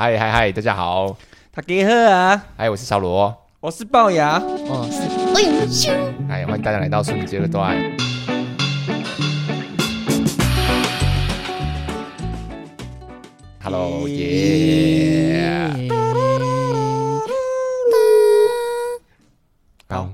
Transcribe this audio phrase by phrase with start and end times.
[0.00, 1.14] 嗨嗨嗨，大家好，
[1.52, 5.02] 他给喝啊，嗨，我是小罗，我是龅牙，我是
[5.36, 5.92] 哎呦咻！
[6.26, 7.76] 哎，欢迎大家来到顺阶段。
[13.62, 15.29] Hello，耶！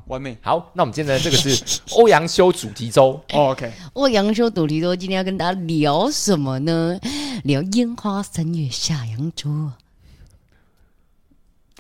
[0.06, 0.36] 完美。
[0.40, 1.62] 好，那我们今天呢，这个是
[1.96, 3.20] 欧阳修主题周。
[3.32, 6.98] 哦 OK，欧阳修主题周，今天要跟大家聊什么呢？
[7.44, 9.78] 聊烟花三月下扬州啊！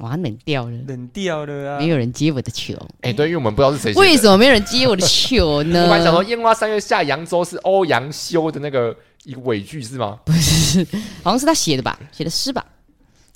[0.00, 1.78] 哇，冷掉了，冷掉了啊！
[1.78, 3.94] 没有人接我的球，哎，对，因为我们不知道是谁。
[3.94, 5.86] 为什么没有人接我的球我呢？
[5.88, 10.18] 本来想说烟花三月下扬州是欧阳修的那个一个尾句是吗？
[10.24, 10.86] 不是
[11.22, 12.64] 好像是他写的吧，写的诗吧？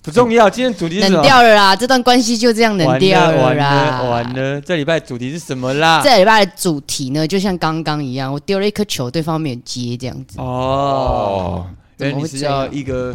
[0.03, 1.23] 不重要，今天主题是什冷？
[1.23, 4.01] 掉了啦，这段关系就这样冷掉完了完啦。
[4.03, 6.01] 了完了，这礼拜主题是什么啦？
[6.03, 10.39] 这礼拜的主题呢，就像刚刚一样，我丢了一颗球，对方没有接，这样子。
[10.39, 11.67] 哦，哦，
[11.99, 13.15] 原来你是要一个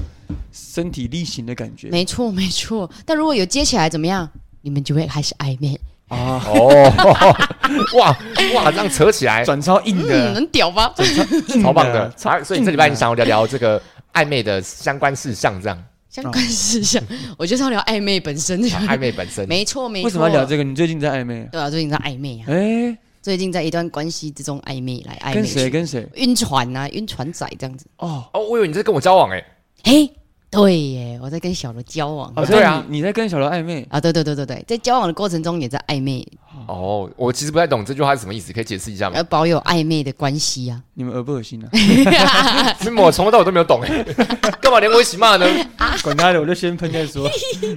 [0.52, 2.90] 身体力行的感觉没错，没错。
[3.06, 4.30] 但如果有接起来怎么样？
[4.62, 6.94] 你们就会开始暧昧，啊，哦，
[7.96, 8.18] 哇
[8.56, 10.92] 哇，这样扯起来转超硬嗯，的，很屌吧？
[11.62, 12.12] 超棒的。
[12.44, 13.80] 所以这礼拜你想要聊聊这个
[14.14, 15.78] 暧昧的相关事项，这样
[16.16, 17.04] 相关事项，
[17.38, 18.64] 我就是要聊暧昧本身。
[18.74, 19.46] 啊暧昧本身。
[19.50, 20.06] 没错，没错。
[20.06, 20.64] 为什么要聊这个？
[20.64, 21.46] 你最近在暧昧？
[21.52, 26.08] 对啊，最近在暧昧啊，哎，最近在一段关系之中暧昧来暧跟昧跟，谁跟谁？
[26.16, 27.86] 晕船啊，晕船仔这样子。
[27.98, 29.44] 哦哦，我以为你在跟我交往哎。
[29.84, 30.10] 嘿，
[30.50, 33.86] 对耶，我在跟小罗交往哦，对啊你你在跟小罗暧昧？
[33.90, 36.26] 啊，对对对对对，在交往的过程中也在暧昧，
[36.68, 39.24] 哦，我其实不太懂这句话是什么意思，可以解释一下吗要？
[39.24, 40.82] 保有暧昧的关系啊。
[40.94, 41.70] 你们恶不恶心啊？
[42.98, 44.04] 我从头到尾都没有懂哎，
[44.62, 45.46] 干嘛连我一起骂呢？
[46.04, 47.30] 管他的，我就先喷再说。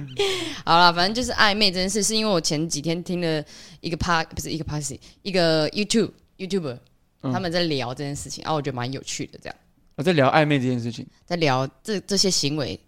[0.65, 3.43] 好了，反正就是暧昧这件事，是因为我前几天听了
[3.81, 6.77] 一个 pa 不是一个 p a r t 一个 YouTube YouTuber
[7.23, 9.55] 嗯他们在聊这件事情，啊，我觉得蛮有趣的，这样
[9.95, 11.05] 我在聊暧昧这件事情。
[11.25, 12.79] 在聊这这些行为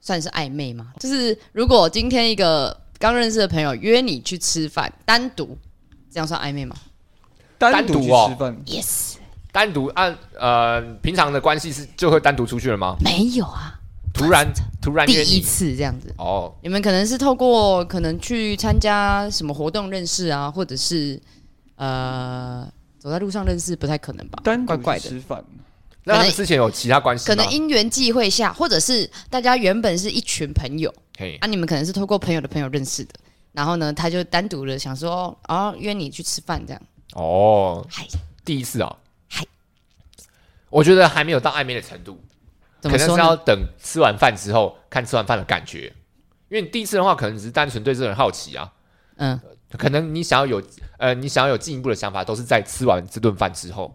[0.00, 0.92] 算是暧昧吗？
[1.00, 5.58] 就是如果今天一个刚认识的朋友约你去吃饭，单独
[6.08, 6.76] 这样算暧昧吗
[7.58, 9.14] 单独去吃饭，？Yes，
[9.50, 12.94] 单独按呃平常的关系是就会单独出去了吗？
[13.00, 13.74] 没有啊，
[14.14, 14.46] 突然
[14.80, 16.14] 突然第一次这样子。
[16.16, 21.20] 哦，你们可能是透过可能去参加什么活动认识啊，或者是
[21.74, 22.64] 呃
[23.00, 24.40] 走在路上认识，不太可能吧？
[24.44, 25.44] 单独怪怪的，吃饭。
[26.04, 27.26] 那他们之前有其他关系？
[27.26, 33.14] 可能因缘际会下，或者是大家原本是一群朋友嘿，啊，你们可能是透过朋友的朋友认识的，
[33.52, 36.82] 然后呢，他就单独的想说，哦，约你去吃饭这样，
[37.14, 38.06] 哦，嗨，
[38.44, 38.96] 第一次啊，
[39.28, 39.44] 嗨，
[40.70, 42.20] 我觉得还没有到暧昧的程度，
[42.82, 42.98] 可能？
[42.98, 45.92] 是要等吃完饭之后看吃完饭的感觉，
[46.48, 48.72] 因为你第一次的话，可能只是单纯对这个人好奇啊，
[49.16, 49.38] 嗯，
[49.78, 50.60] 可能你想要有
[50.98, 53.94] 呃，你想要有进一步的想法，都是在吃完这顿饭之后，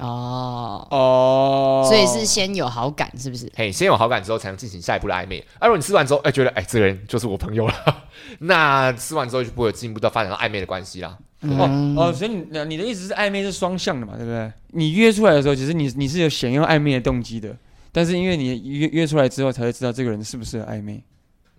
[0.00, 3.50] 哦，哦，所以是先有好感，是不是？
[3.54, 5.44] 嘿，先有好感之后才能进行下一步的暧昧。
[5.58, 7.74] 而、如果你吃完之后，哎、觉得哎、这个人就是我朋友了，
[8.40, 11.16] 那吃完之后就不会有进一步到发展到暧昧的关系啦。
[11.42, 14.50] 嗯，哦，所以你你的意思是暧昧是双向的嘛，对不对？
[14.68, 17.54] 你约出来的时候，其实你你是有想要暧昧的动机的，
[17.92, 21.02] 但是因为你约约出来之后，才会知道这个人是不适合暧昧。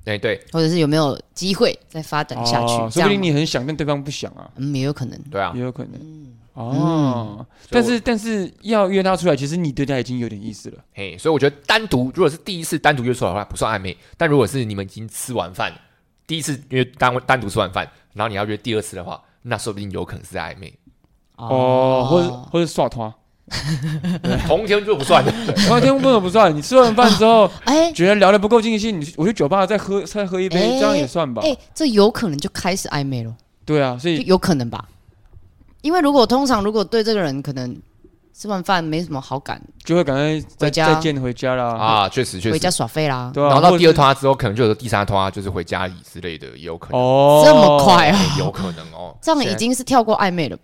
[0.05, 2.73] 哎、对或者是有没有机会再发展下去？
[2.73, 5.17] 哦说不定你很想，但对方不想啊，嗯，也有可能。
[5.31, 5.93] 对啊也，有可能。
[6.01, 10.77] 嗯哦，但是但是要约他出来，其实你对他已经有点意思了。
[10.93, 15.73] 嘿，所以我觉得单独如果是第一次单独约出来的话，不算暧昧；但如果是你们已经吃完饭，
[16.27, 20.71] 第一次约单单独吃完饭，然后你要约第二次的话，那说不定有可能是暧昧。
[21.37, 23.11] 哦，或者或者耍团，
[24.45, 25.33] 同天就不算的。
[25.67, 26.55] 那天为什么不算？
[26.55, 31.41] 你吃完饭之后 哎觉得聊得不够尽兴，你我去酒吧再喝再喝一杯，哎这样也算吧？
[31.43, 33.35] 哎，这有可能就开始暧昧了。
[33.65, 34.87] 对啊，所以有可能吧。
[35.83, 37.77] 因为如果通常如果对这个人可能
[38.33, 41.75] 吃完饭没什么好感，就会赶快再回家再见回家啦。
[41.75, 42.71] 啊，确实确实回家。
[42.71, 48.17] 耍废啦，对啊，然后到第二或者是团之后，可能就有第三团，就是回家里之类的，也有可能，哦，这么快啊！
[48.17, 49.15] 哎有可能哦。
[49.21, 50.63] 这样已经是跳过暧昧了吧，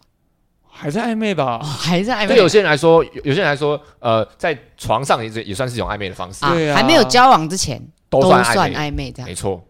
[0.72, 1.66] 还在暧昧吧哦？
[1.68, 9.62] 还在暧昧，对有些人来说，有有些人来说，呃，在床上也是也算是一种暧昧的方式，啊对啊还没有交往之前都算暧昧，暧昧，这样没错。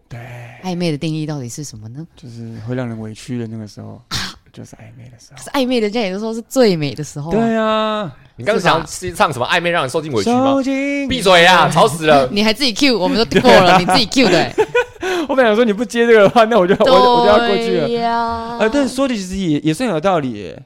[0.62, 2.06] 暧昧的定义到底是什么呢？
[2.16, 4.00] 就是会让人委屈的那个时候，
[4.52, 5.36] 就是暧昧的时候。
[5.36, 10.56] 可是暧昧人家有的时候是最美的时候啊，对啊，你刚刚想要唱什么暧昧让人受尽委屈吗？
[11.08, 12.28] 闭嘴啊，吵死了！
[12.32, 14.54] 你还自己 Q，我们都过了，你自己 Q 的欸，
[15.28, 18.08] 我本来想说你不接这个的话，那我就我就我就要过去了。
[18.08, 20.62] 啊，但是 说的其实也也算有道理耶，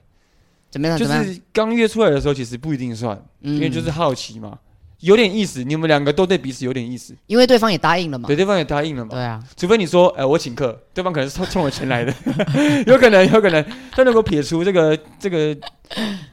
[0.70, 0.96] 怎么样？
[0.98, 1.04] 就？
[1.06, 4.58] 是刚约出来的时候，其实不一定算，嗯因为就是好奇嘛，
[5.04, 8.26] 有点意思，你们两个都对彼此有点意思，因为对方也答应了嘛。
[8.26, 9.10] 对，，对方也答应了嘛。
[9.10, 12.14] 对啊，除非你说，哎、我请客，对方可能是冲 冲我钱来的，
[12.86, 13.64] 有可能，有可能。
[13.94, 15.54] 但如果撇除这个这个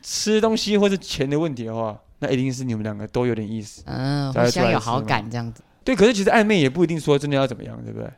[0.01, 3.83] 吃东西或是钱的问题的话，那一定是你们两个都有点意思。
[3.85, 8.09] 嗯，互相有好感这样子，对，可是其实暧昧也不一定说真的要怎么样，对不对？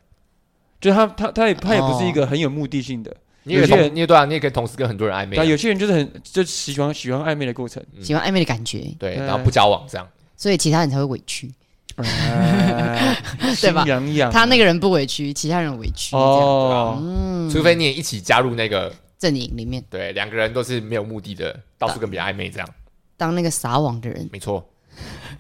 [0.80, 9.26] 就是他他他也他也不是一个很有目的性的，你有些人，你也对啊，你也可以同时跟很多人暧昧啊、对啊，有些人就是很就喜欢喜欢暧昧的过程，嗯喜欢暧昧的感觉，对，对。
[9.26, 10.06] 然后不交往这样。
[10.44, 11.50] 所以其他人才会委屈。
[11.96, 13.16] 哎
[13.62, 16.14] 对吧心痒痒他那个人不委屈，其他人委屈。
[16.18, 22.68] 哦，哦，嗯，除非你也一起加入那个，阵营里面对，两个人都是没有目的的，到处跟别人暧昧这样，
[23.16, 24.68] 当那个撒网的人，没错。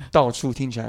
[0.10, 0.88] 到处听起来，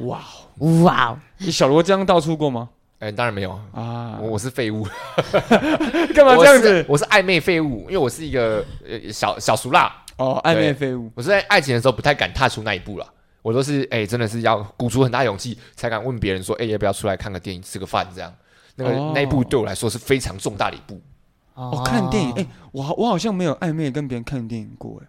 [0.00, 0.20] 哇，
[0.58, 2.68] 哇哦，你小罗这样到处过吗？
[2.98, 4.86] 哎、当然没有，啊我，我是废物，
[6.12, 6.68] 干嘛这样子？
[6.68, 6.86] 我是？
[6.88, 13.06] 我是暧昧废物，因为我是一个呃小小俗辣，哦，暧昧废物，我是在爱情的时候不太敢踏出那一步了。
[13.48, 18.30] 我都是哎、真的是要鼓出很大勇气才敢问别人说，哎、要不要出来看个电影、吃个饭这样。
[18.76, 19.12] 那个、哦。
[19.14, 21.00] 那一步对我来说是非常重大的一步。
[21.54, 25.00] 哦，看电影，哎，我好我好像没有暧昧跟别人看电影过，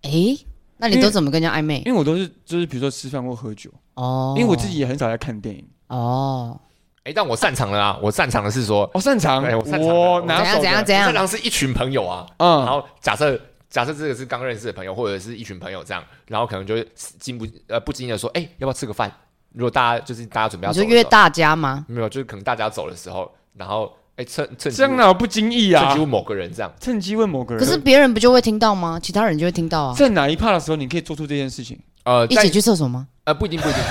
[0.00, 0.38] 哎，哎，
[0.78, 1.82] 那你都怎么跟人家暧昧？
[1.84, 5.68] 因为我都是就是比如说吃饭或喝酒，哦，因为我自己也很少在看电影。
[5.88, 6.58] 哦，
[7.04, 12.58] 哎、但我擅长了啊，我擅长的是说，我擅长，哎我擅长我我拿手的怎样怎样我擅长是一群朋友啊，嗯。
[12.60, 16.88] 然嗯，后假设假设这个是刚认识的朋友，或者是一群朋友这样，然后可能就会
[17.18, 19.10] 经不呃不经意的说，哎、要不要吃个饭？
[19.52, 21.84] 如果大家就是大家准备要你走就约大家吗？
[21.88, 26.00] 没有，就是可能大家走的时候，然后哎、趁趁机这样哪有不经意啊趁机？
[26.00, 28.98] 问某个人这样，趁机问某个人，可是别人不就会听到吗？
[29.02, 29.94] 其他人就会听到啊。
[29.94, 31.78] 在哪一趴的时候，你可以做出这件事情？
[32.04, 33.06] 呃，一起去厕所吗？
[33.24, 33.82] 呃不一定不一定，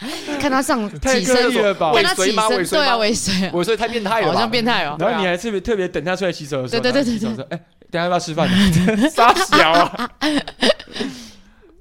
[0.00, 2.02] 不一定 看他上太刻起身意，了吧尾？
[2.02, 4.96] 看他起随吗尾身，对啊，尾随啊，我说太变态了，好像变态哦。
[4.98, 7.60] 然后你还特别特别等他出来洗手的时候，对对对对然后洗手说：“哎，
[7.90, 8.48] 等下要不要吃饭？”
[9.10, 10.10] 傻小啊！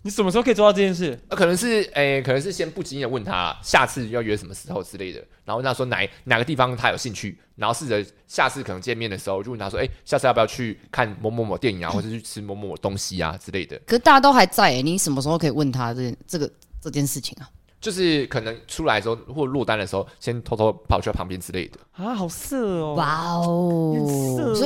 [0.02, 1.20] 你什么时候可以做到这件事？
[1.28, 16.50] 呃可能是诶、可能是先不经意的问他下次要约什么时候之类的，然后问他说哪哪个地方他有兴趣，然后试着下次可能见面的时候就问他说，哎、下次要不要去看某某某电影啊， 或者去吃某某某东西啊之类的，可是大家都还在欸，你什么时候可以问他这件这个
[16.82, 17.50] 这件事情啊？
[17.82, 22.94] 就是可能出来的时候或落单的时候，先偷偷跑去他旁边之类的啊，好色哦！
[22.96, 23.96] 哇哦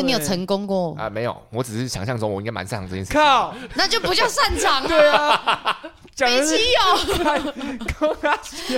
[0.03, 3.13] 你有欸成功过，啊、没有，我只是想象中我应该蛮擅长这件事。
[3.13, 5.79] 靠，那就不叫擅长啊，对啊，
[6.15, 8.15] 讲没的是基友，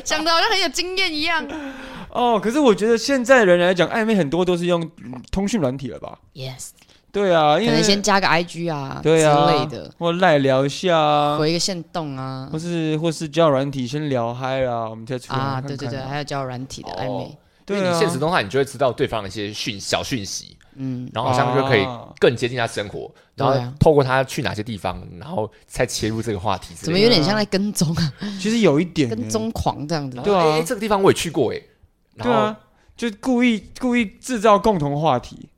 [0.03, 1.45] 讲的好像很有经验一样。
[2.09, 2.39] 哦。
[2.41, 6.69] 可是我觉得现在的人来讲，暧昧很多都是用嗯通讯软体了吧？Yes，
[7.11, 12.49] 对啊，因为可能先加个 IG 啊对啊之类的，或赖聊一下啊，回一个线动啊。
[12.51, 26.99] 或是或是交友软体先聊嗨啦，我们再出来啊，对对对，啊还有交友软体的暧昧，因对啊，为你现实动态，你就会知道对方的一些讯小讯息，嗯，然后好像就可以啊更接近他生活，然后透过他去哪些地方，然后再切入这个话题怎么。
[26.99, 30.17] 有点像在跟踪啊，其实有一点呢跟踪狂这样子。
[30.23, 30.43] 对啊。
[30.43, 31.61] 哎、哎这个地方我也去过哎，
[32.21, 32.55] 对啊，
[32.95, 35.49] 就故意故意制造共同话题，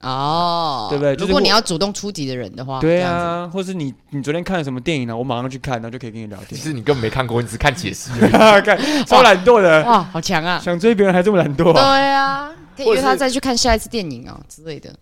[0.00, 1.14] 哦，对不对？
[1.16, 5.16] 就是如果你要主动出击的人的话，对啊，或是你你昨天看了什么电影呢？
[5.16, 6.48] 我马上去看，然后就可以跟你聊天。
[6.50, 6.64] 其天。
[6.64, 8.62] 实你根本没看过，你只看解析而已。
[8.62, 10.58] 看超懒惰的，哇，好强啊！
[10.58, 12.50] 想追别人还这么懒惰对啊？
[12.74, 14.94] 啊，可以约他再去看下一次电影啊之类的。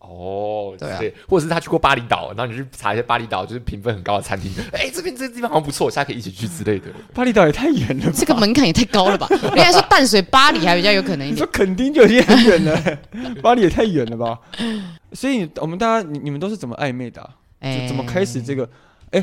[0.00, 6.86] 哦，对或者是他去过巴厘岛，然后你去查一下巴厘岛就是评分很高的餐厅，哎，这边这个地方好像不错，下次可以一起去之类的。
[7.12, 8.12] 巴厘岛也太远了吧？
[8.16, 9.26] 这个门槛也太高了吧？
[9.30, 11.34] 应该说淡水、巴黎还比较有可能一点。
[11.34, 12.98] 你说垦丁就已经很远了，
[13.42, 14.38] 巴黎也太远了吧？
[15.12, 18.66] 所以我们大家，你你们都是怎么暧昧的啊、哎怎么开始这个？
[19.10, 19.22] 哎，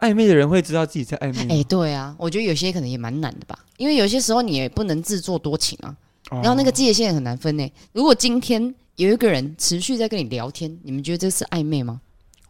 [0.00, 5.94] 暧昧的人会知道自己在暧昧吗哎、对啊，我觉得有些可能也蛮难的吧，因为有些时候你也不能自作多情啊，哦
[6.30, 7.72] 然后那个界限很难分呢。
[7.92, 12.00] 如果今天有一个人持续在跟你聊天，你们觉得这是暧昧吗？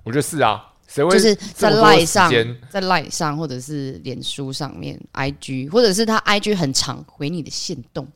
[0.05, 2.57] 我觉得是啊，谁会就是在赖上，间？
[2.71, 8.07] 在赖上或者是脸书上面，IG，或者是他 IG 很长回你的线动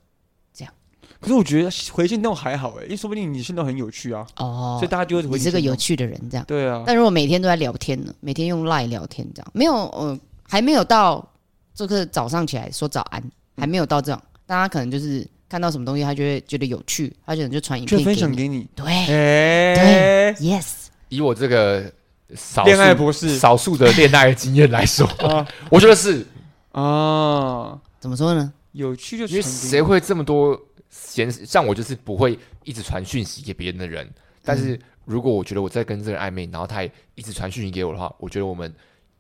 [0.55, 0.73] 这样。
[1.21, 6.47] 可是我觉得回信动还好哎，因为说不定你线动很有趣啊，哦所以，大家就会回你是个有趣的人这样。
[6.47, 11.29] 对啊，但如果每天都在聊天呢，每天用赖聊天这样，没有呃，还没有到
[11.75, 13.23] 这个早上起来说早安，
[13.57, 18.21] 还没有到这样，大家可能就是看到什么东西，他就会觉得有趣，他可能就传影就分片给你。
[18.21, 18.69] 享给你。
[18.77, 21.93] 对哎，，yes，以我这个
[22.37, 26.25] 少恋爱数博士少数的恋爱经验来说， 啊我觉得是
[26.71, 28.53] 啊，怎么说呢？
[28.71, 30.57] 有趣就因为传给你谁会这么多
[30.89, 31.29] 闲？
[31.29, 34.09] 像我就是不会一直传讯息给别人的人，
[34.45, 38.73] 但是如果我觉得我在跟这个人暧昧，然后他也一直传讯息给我的话，我觉得我们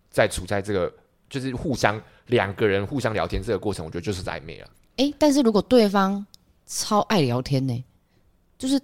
[0.08, 0.92] 在处在这个
[1.28, 4.68] 就是互相两个人互相聊天这个过程，我觉得就是在暧昧了。
[5.00, 6.24] 诶，但是如果对方
[6.66, 7.84] 超爱聊天呢，
[8.58, 8.78] 就是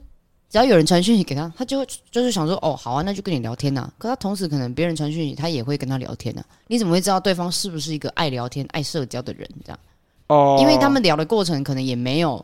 [0.48, 9.46] 只要有人传讯息给他，他就会就是想说，哦，好啊，那就跟你聊天呐、可他同时可能别人传讯息，他也会跟他聊天呐、你怎么会知道对方是不是一个爱聊天、爱社交的人？
[9.62, 9.78] 这样？
[10.28, 12.42] 哦，因为他们聊的过程可能也没有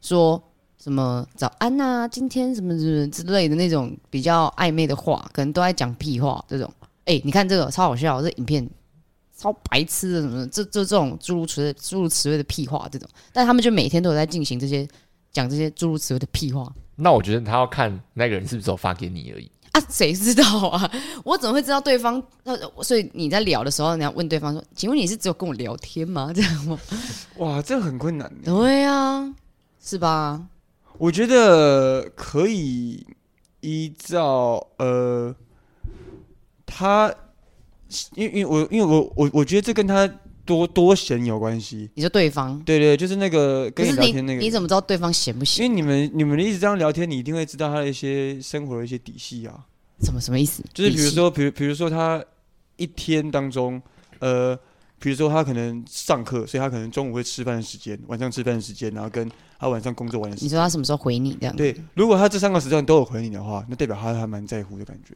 [0.00, 0.42] 说
[0.82, 6.68] 什么早安呐、今天什么什么之类的那种比较暧昧的话，可能都在讲屁话这种。
[7.04, 8.68] 哎、你看这个超好笑，这影片
[9.42, 14.86] 超白痴的什么，这这这种诸如此类诸如此类的屁话这种，但他们就每天都有在进行这些
[15.32, 19.50] 讲这些诸如此类的屁话那我觉得他要看那个人是不是有发给你而已。
[19.72, 20.88] 啊，谁知道啊？
[21.24, 22.22] 我怎么会知道对方？
[22.44, 26.78] 那所以你在聊的时候，你要问对方说：“请问你是只有跟我聊天吗？” 这样吗？
[27.38, 28.30] 哇，这很困难。
[28.44, 29.34] 对啊，
[29.82, 30.46] 是吧？
[30.98, 33.04] 我觉得可以
[33.62, 35.34] 依照呃，
[36.66, 37.12] 他，
[38.14, 40.08] 因为因为我因为我我我觉得这跟他
[40.44, 41.88] 多多闲有关系。
[41.94, 45.70] 你说对方，对对，就是那个跟你聊天那个，你怎么知道对方闲不闲因？
[45.70, 49.66] 为你们你们一直这样聊天，你一定会知道他的一些生活的一些底细啊。
[50.02, 50.64] 什么什么意思？
[50.74, 52.22] 就是比如说，比如比如说他
[52.76, 53.80] 一天当中，
[54.18, 54.58] 呃，
[54.98, 59.30] 比如说他可能上课，所以他可能中午会吃饭的时间，晚上吃饭的时间，然后跟
[59.60, 60.50] 他晚上工作完的时间你。
[60.50, 61.54] 说他什么时候回你这样？
[61.54, 65.14] 对，如果他这三个时段都有回你的话，那代表他还蛮在乎的感觉。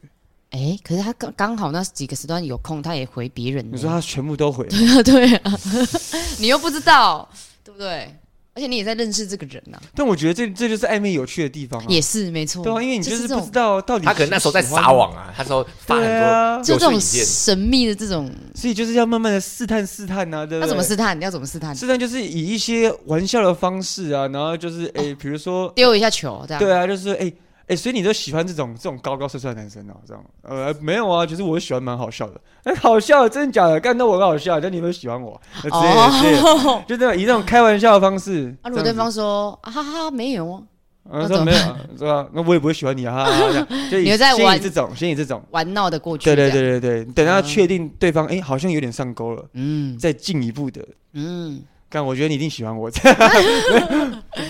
[0.51, 3.71] 哎、可是他刚刚好那几个时段有空，他也回别人呢。
[3.73, 5.59] 你说他全部都回，对啊， 对啊，
[6.39, 7.27] 你又不知道，
[7.63, 8.13] 对不对？
[8.55, 11.85] 而且你也在认识这个人呐、但我觉得这这就是暧昧有趣的地方啊。
[11.87, 12.63] 也是没错。
[12.63, 20.61] 对啊，因为你就是不知道到底他可能那时候在撒网啊，他那时候发很多啊，就这种神秘的这种，所以就是要慢慢的试探试探呐、啊，对不对？
[20.61, 21.15] 要怎么试探？
[21.19, 21.75] 你要怎么试探？
[21.75, 26.59] 试探就是以一些玩笑的方式啊，然后就是哎，比如说丢一下球这样。
[26.59, 27.31] 对啊，就是哎
[27.67, 30.23] 哎、所以你都喜欢这种这种高高帅帅的男生哦、这样？
[30.43, 33.79] 呃，没有啊，就是我喜欢蛮好笑的，哎、 好笑，真的假的？
[33.79, 38.55] 干到我很好笑，但你们喜欢我，呃之类的之类的，哦，就这种以这种开玩笑的方式。
[38.61, 40.63] 啊，如果对方说啊哈哈没有哦，
[41.09, 42.27] 啊那怎么说没有啊，是吧？
[42.33, 46.23] 那我也不会喜欢你啊，哈哈 就以你会在玩这种，先以这种，玩闹的过去。
[46.25, 50.81] 对对对对对，等他嗯确定对方哎、好像有点上钩了，嗯再进一步的。
[51.13, 52.89] 嗯，干，我觉得你一定喜欢我，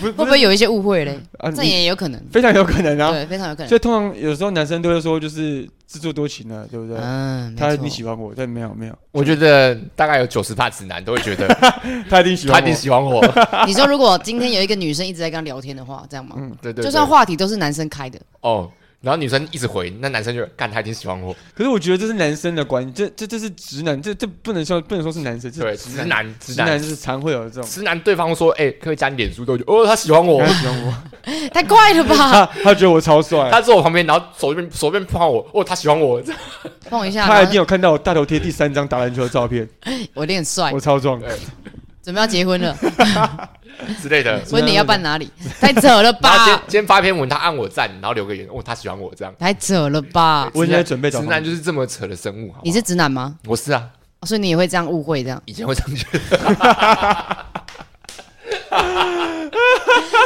[0.06, 1.18] 会不会有一些误会嘞？
[1.38, 1.50] 啊？
[1.50, 3.12] 这也有可能，非常有可能啊。
[3.12, 3.76] 对，非常有可能所。
[3.76, 6.96] 以通常有时候男生都会说，就是自作多情了，对不对？
[7.00, 11.46] 嗯，他你喜欢我，但没有没有，我觉得大概有九十趴直男都会觉得
[12.10, 12.74] 他一定喜欢他一定。
[12.74, 13.24] 喜欢我，
[13.66, 16.34] 你说如果今天有一个女生一直在跟他聊天的话，这样吗？
[16.38, 18.68] 嗯，对对，就算对话题都是男生开的，哦，
[19.00, 26.82] 然后女生一直回，那男生就干他一定喜欢我，可是我觉得这是男生的观念，这这这是直男，这这不能说不能说是男生，这对，是直男直直男。
[26.82, 27.62] 是常会有这种。
[27.62, 30.40] 直男，对方说，哎，可不可以加你脸书，都觉得哦，他喜欢我。
[30.44, 30.94] 他，喜欢我，
[31.54, 32.16] 太怪了吧？
[32.54, 36.20] 他他觉得我超帅，他坐我旁边，然后手边手边碰我，哦，他喜欢我，
[36.90, 39.68] 碰一下，他一定有看到我大头贴第三张打篮球的照片，
[40.14, 40.72] 我有点帅。
[40.72, 41.22] 我，超壮。
[42.02, 42.74] 准备要结婚了，
[44.02, 44.42] 之类的。
[44.46, 45.30] 所以你要办哪里？
[45.60, 46.62] 太扯了然后今天吧！
[46.68, 49.34] 今天发篇文，他按我赞，然后留个言，哦，他喜欢我这样。
[49.38, 50.50] 太扯了吧！
[50.54, 53.36] 我现在准备直男就是这么扯的生物，好好你是直男吗？
[53.46, 53.88] 我是啊，
[54.20, 55.40] 哦所以你也会这样误会这样？
[55.46, 57.46] 以前会这样觉得。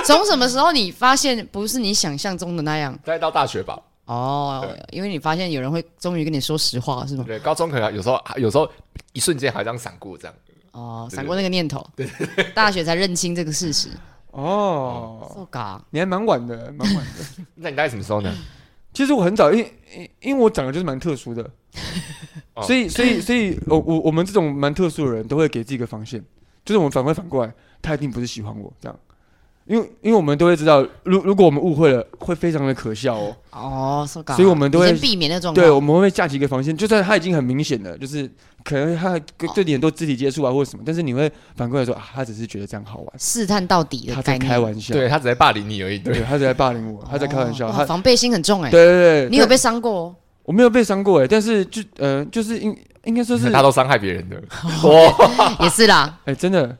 [0.05, 2.93] 从什么时候你发现不是你想象中的那样？
[3.05, 7.25] 大概到大学吧，哦，因为你发现有人会终于跟你说实话，是吗？
[7.27, 8.69] 对，高中可能有时候有时候
[9.13, 10.35] 一瞬间还这样闪过这样。
[10.73, 12.07] 哦，闪过那个念头，对
[12.55, 13.89] 大学才认清这个事实。
[14.31, 17.45] 哦，受嘎，你还蛮晚的，蛮晚的。
[17.57, 18.35] 那你大概什么时候呢？
[18.95, 21.43] 其实我很早，因为因因为我长得就是蛮特殊的，
[22.55, 22.63] 哦。
[22.63, 26.23] 所以所以所以，我我我们这种蛮特殊的人都会给自己一个防线，
[26.65, 28.99] 就是我们反过反过来，他一定不是喜欢我这样，
[29.67, 33.37] 因为因为我们都会知道，如如果我们误会了，会非常的可笑哦。
[33.51, 38.31] 哦，所以我们都会先避免那种对，我们会架起一个防线，就算他已经很明显了，就是
[38.65, 44.39] 可能他跟对你很多肢体接触啊或者什么，但是你会反过来说啊，他只是觉得这样好玩，试探到底的他在。
[44.39, 45.99] 开玩笑，对他只在霸凌你而已。
[45.99, 48.71] 对，他只在霸凌我，他在开玩笑，他防备心很重哎。
[48.71, 48.95] 对对
[49.27, 50.15] 对，你有被伤过哦？
[50.45, 54.37] 我没有被伤过哎，但是就呃就是应应该说是他都伤害别人的。
[54.89, 56.19] 哇， 也是啦。
[56.27, 56.77] 哎真的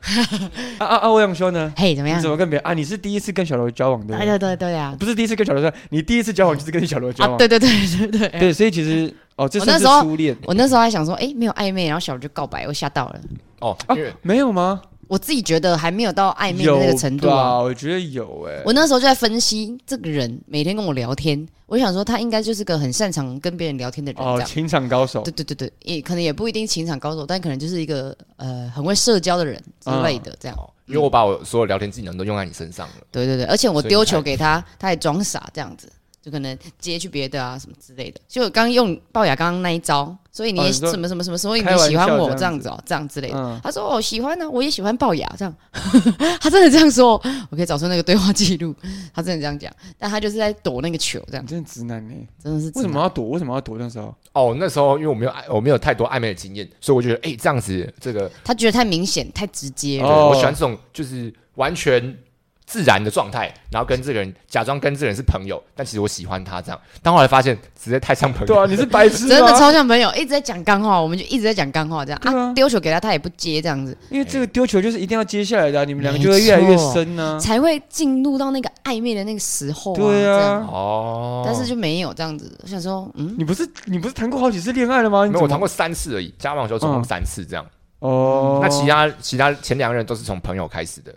[0.77, 1.07] 啊啊啊！
[1.07, 1.71] 欧阳修呢？
[1.77, 2.29] 嘿，怎么样怎？
[2.29, 2.73] 么跟别人啊？
[2.73, 4.37] 你是第一次跟小罗交往对不对对？
[4.37, 4.95] 对对对啊！
[4.99, 7.37] 不是第一次跟小罗交往，你第一次交往就是跟小罗交啊，往。
[7.37, 8.39] 对对对对对。
[8.39, 13.19] 对，所以其实哦，这是我那时候初恋我那时候还想说，哎，没有暧昧，然后小刘就告白，我吓到了。
[13.59, 13.95] 哦，啊？
[14.21, 14.81] 没有吗？
[15.07, 17.59] 我自己觉得还没有到暧昧的那个程度啊。
[17.59, 18.61] 我觉得有哎。
[18.65, 24.47] 我那时候就在分析这个人每天跟我聊天，我想说他应该就是个很擅长跟别人聊天的人，哦，样。
[24.47, 25.31] 情场高手对。
[25.31, 30.57] 对对对，也可能也不一定情场高手，但可能就是一个呃很会社交的人之类的，这样。
[30.57, 32.93] 哦因为我把我所有聊天技能都用在你身上了。
[33.09, 35.89] 对对对，而且我丢球给他，他还装傻这样子，
[36.23, 38.21] 就可能接去别的啊什么之类的。
[38.29, 43.37] 就我刚用龅牙刚刚那一招，所以你什么什么什么，所以你喜欢我这样子哦，这样之类的。
[43.37, 45.53] 嗯，他说：“哦，喜欢呢、我也喜欢龅牙。”这样，
[46.39, 48.73] 他真的这样说，我可以找出那个对话记录。
[49.13, 52.15] 他真的这样讲，但他就是在躲那个球，这样真的直男呢？
[52.41, 53.27] 真的是为什么要躲？
[53.29, 53.77] 为什么要躲？
[53.77, 60.07] 那时候哦，那时候因为我没有暧我没有太多暧昧的经验，所以我觉得哎、这样子这个，他觉得太明显、太直接了。
[60.07, 62.17] 哦我喜欢这种就是完全
[62.65, 66.79] 自然的状态，然后跟这个人假装跟这个人是朋友，但其实我喜欢他这样。
[67.01, 69.47] 但后来发现实在太像朋友，对啊，你是白痴真的？
[69.53, 79.97] 超像朋友，一直在讲干话，我们就一直在讲干话，这样对啊啊，丢球给他，他也不接，这样子因为这个丢球就是一定要接下来的啊、你们两个就会越来越深呢、才会进入到那个暧昧的那个时候啊。
[79.97, 81.43] 对啊哦。
[81.45, 82.57] 但是就没有这样子。
[82.63, 85.25] 我想说，嗯，你不是你不是谈过好几次恋爱了吗？
[85.25, 87.65] 没有我谈过三次而已，加网球总共嗯三次这样。
[87.99, 91.13] 哦，那其他其他前两个人都是从朋友开始的，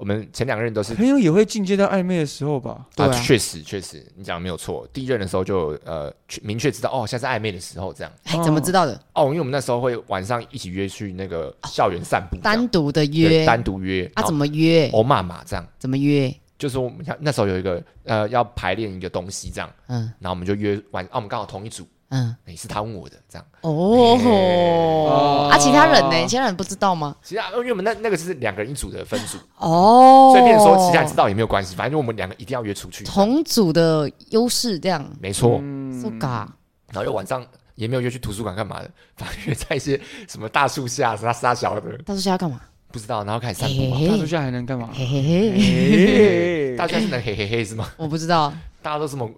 [0.00, 2.86] 我们前两个人都是朋友也会进阶到暧昧的时候吧？
[2.96, 4.88] 对啊确实确实，你讲的没有错。
[4.94, 8.10] 第一任的时候就呃确明确知道哦，现在是暧昧的时候这样。
[8.24, 8.98] 哎，怎么知道的？
[9.12, 14.22] 哦，因为我们那时候会晚上一起约去那个校园散步单独的对约单独约啊？
[14.22, 14.88] 怎么么约？
[14.94, 15.66] 欧骂骂这样？
[15.78, 16.34] 怎么约？
[16.56, 23.46] 就是我们那时候有一个呃要排练一个东西这样，嗯然后我们就约晚啊，我们刚好同一组，嗯，也是他问我的这样。
[23.62, 26.26] 哦，啊，其他人呢？
[26.28, 27.16] 其他人不知道吗？
[27.22, 33.04] 其他因为我们那那个是两个人一组的分组，哦，所以变成说其他人知道也没有关系，反正我们两个一定要约出去。
[33.04, 35.04] 同组的优势这样。
[35.20, 36.46] 没错，嗯 so ga，
[36.88, 42.60] 然后又晚上也没有约去图书馆干嘛的， 反正约在一些什么大树下啥啥小的，大叔现在干嘛？
[42.92, 43.96] 不知道，然后开始散嘿步嘛。
[43.98, 44.90] 嘿嘿大树下还能干嘛？
[44.92, 47.88] 嘿嘿嘿，嘿大家是能嘿嘿嘿是吗？
[47.96, 48.52] 我不知道，
[48.82, 49.30] 大家都这么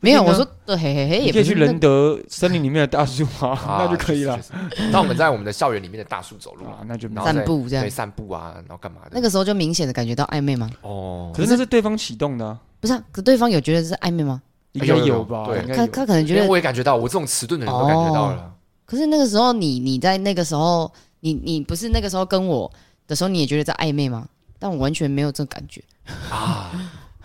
[0.00, 4.38] 没有，我说的嘿嘿嘿，可以去仁德森林里面的大树啊， 那就可以了
[4.92, 9.10] 那我们在我们的校园里面的大树走路，啊，那就散步这样对，散步啊，然后干嘛的？
[9.12, 10.70] 那个时候就明显的感觉到暧昧吗？
[10.82, 14.40] 哦，可是那是对方启动的啊，不是啊，可对方有觉得是暧昧吗？
[14.72, 15.46] 应该有吧？
[15.46, 18.52] 对他他可能觉得连我也感觉到，我这种迟钝的人都感觉到了。
[18.84, 22.70] 可是那个时候你你在那个时候，你你不是那个时候跟我
[23.08, 24.28] 的时候，你也觉得在暧昧吗？
[24.58, 25.82] 但我完全没有这种感觉。
[26.30, 26.70] 啊，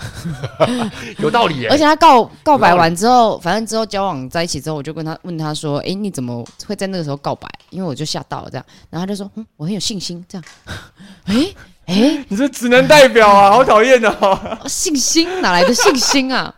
[1.19, 1.77] 有道理耶 而。
[1.77, 10.43] 且他告告白完之后，反正之后交往在一起之后，我就跟他问他说：“诶，你怎么会在那个时候告白？”因为我就吓到了这样，然后他就说：“嗯，我很有信心。”这样，
[11.25, 11.55] 诶
[11.87, 14.59] 诶，你这直男代表啊，好讨厌哦。
[14.67, 16.53] 信心哪来的信心啊？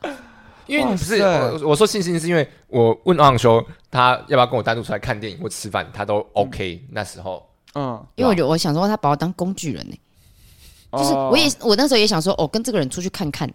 [0.66, 6.82] 因为你不是我我说信心，是因为我问昂修他要不要跟我单独出来看电影或吃饭，他都 OK。
[6.92, 7.46] 那时候
[7.76, 9.96] 嗯，因为我就我想说他把我当工具人呢、
[10.98, 13.52] 就是我也我那时候也想说，哦，跟这个人出去看看，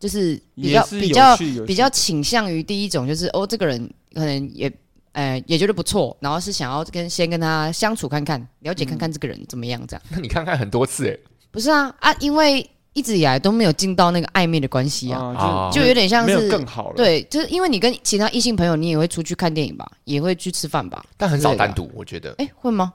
[0.00, 3.78] 就是比较是比较比较倾向于第一种，就是哦，这个人
[4.14, 4.72] 可能也
[5.12, 11.18] 呃也觉得不错，然后是想要跟先跟他相处看看，了解看看这个人怎么样，这样、 那你看看很多次哎，
[11.50, 21.04] 不是啊啊，因为一直以来都没有进到那个暧昧的关系啊，啊就有点像是更好了。，对，就是因为你跟其他异性朋友，你也会出去看电影吧，也会去吃饭吧？
[21.16, 22.34] 但很少单独，我觉得。
[22.38, 22.94] 哎，会吗？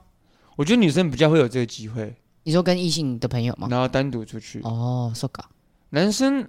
[0.56, 3.66] 我觉得女生比较会有这个机会，你说跟异性的朋友吗？
[3.70, 4.60] 然后单独出去。
[4.62, 5.42] 哦，so ga，
[5.90, 6.46] 男生，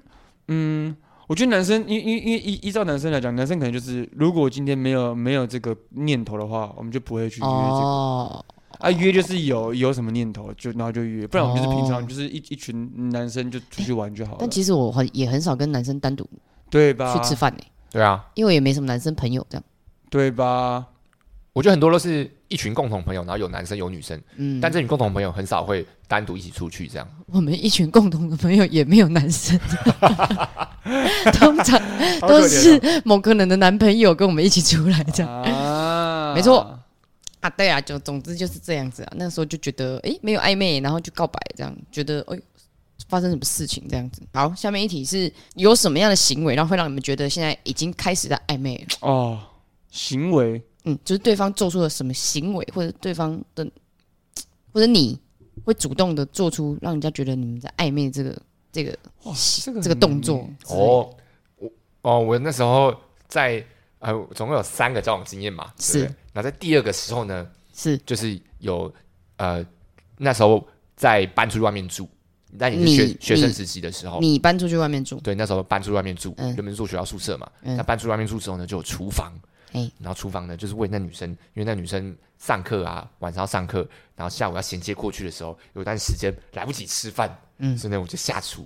[0.49, 0.95] 嗯，
[1.27, 7.51] 我觉得男生，依依依依依照男生来讲，男生可能就是，如果今天没有没有这个念头的话，我们就不会去约这个。
[7.51, 8.45] 哦，
[8.79, 16.27] 啊，约就是有有什么念头就然后就约，不然我们就是平常哦就是一一群男生就出去玩就好了但，其实我很也很少跟男生单独
[16.69, 17.17] 对吧？
[17.17, 19.63] 去吃饭呢、对啊，因为也没什么男生朋友这样。
[20.09, 20.85] 对吧？
[21.53, 27.07] 我觉得很多都是一群共同朋友，然后有男生有女生，嗯，但这群共同朋友很少会单独一起出去这样。
[27.27, 29.59] 我们一群共同的朋友也没有男生，
[31.33, 31.79] 通常
[32.21, 37.49] 都哦是某个人的男朋友跟我们一起出来这样啊没错，啊。
[37.55, 39.13] 对啊，就总之就是这样子啊。
[39.15, 42.39] 那时候就觉得诶没有暧昧，然后就告白这样，觉得哎
[43.07, 44.21] 发生什么事情这样子。
[44.33, 48.97] 好，下面一题是有什么样的行为，然后会让你们觉得现在已经开始在暧昧了？
[49.07, 49.39] 哦，
[49.91, 53.67] 行为嗯，就是对方做出了什么行为，或者对方的，
[54.71, 55.19] 或者你
[55.63, 58.97] 会主动的做出让人家觉得你们在暧昧这个这个，
[59.63, 61.09] 这个这个动作哦，
[61.57, 61.71] 我
[62.01, 62.95] 哦，我那时候
[63.27, 63.65] 在
[63.99, 66.01] 呃，总共有三个交往经验嘛，是
[66.33, 68.93] 然后在第二个时候呢，是就是有
[69.37, 69.65] 呃，
[70.17, 70.63] 那时候
[70.95, 72.07] 在搬出去外面住，
[72.51, 79.33] 那你是你学学生时期的时候，你搬出去外面住，对，那时候搬出去外面住，嗯原本是住学校宿舍嘛，嗯那搬出去外面住之后呢，就有厨房，
[79.75, 88.65] 嘿然后厨房呢就是为那女生，因为那女生上课啊，晚上要上课，然后下午要衔接过去的时候，有一段时间来不及吃饭，嗯所以呢我就下厨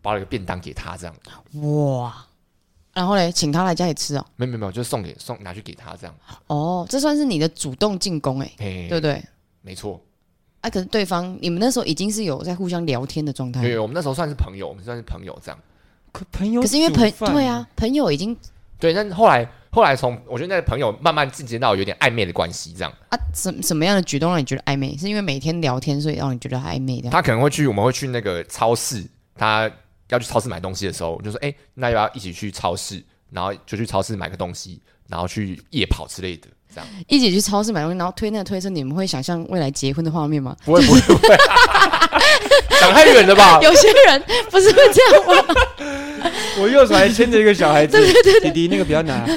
[0.00, 1.14] 包了一个便当给她，这样，
[1.62, 2.26] 哇，
[2.92, 4.24] 然后嘞，请她来家里吃哦。
[4.36, 6.14] 没有没有没有，就送给送拿去给她这样，
[6.46, 9.22] 哦，这算是你的主动进攻哎，嘿，对不对？
[9.62, 10.00] 没错，
[10.60, 15.58] 啊，可是对方你们那时候已经是有在互相聊天的状态对，，我们那时候算是朋友，我们算是朋友这样，
[16.12, 18.36] 可朋友，可是因为朋对，啊，朋友已经
[18.78, 22.90] 对，但是后来后来从我觉得那个朋友慢慢进阶到有点暧昧的关系这样。
[23.10, 24.96] 啊什什么样的举动让你觉得暧昧？
[24.96, 27.10] 是因为每天聊天所以让你觉得暧昧的？
[27.10, 29.70] 他可能会去，我们会去那个超市，他
[30.08, 33.04] 要去超市买东西的时候，我就说，哎、那要不要一起去超市？
[33.30, 40.56] 然后就去超市买个东西，然后去夜跑之类的，这样一起去超市买东西，然后推那个推车，你们会想象未来结婚的画面吗？
[40.64, 41.28] 不会不会不会，
[42.79, 43.59] 想太远了吧？
[43.61, 45.55] 有些人不是会这样吗？
[46.59, 47.97] 我右手还牵着一个小孩子，
[48.41, 49.27] 弟弟那个比较难。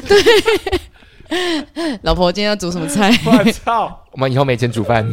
[2.02, 3.10] 老婆今天要煮什么菜？
[3.24, 4.04] 我操！
[4.12, 5.06] 我们以后没钱煮饭。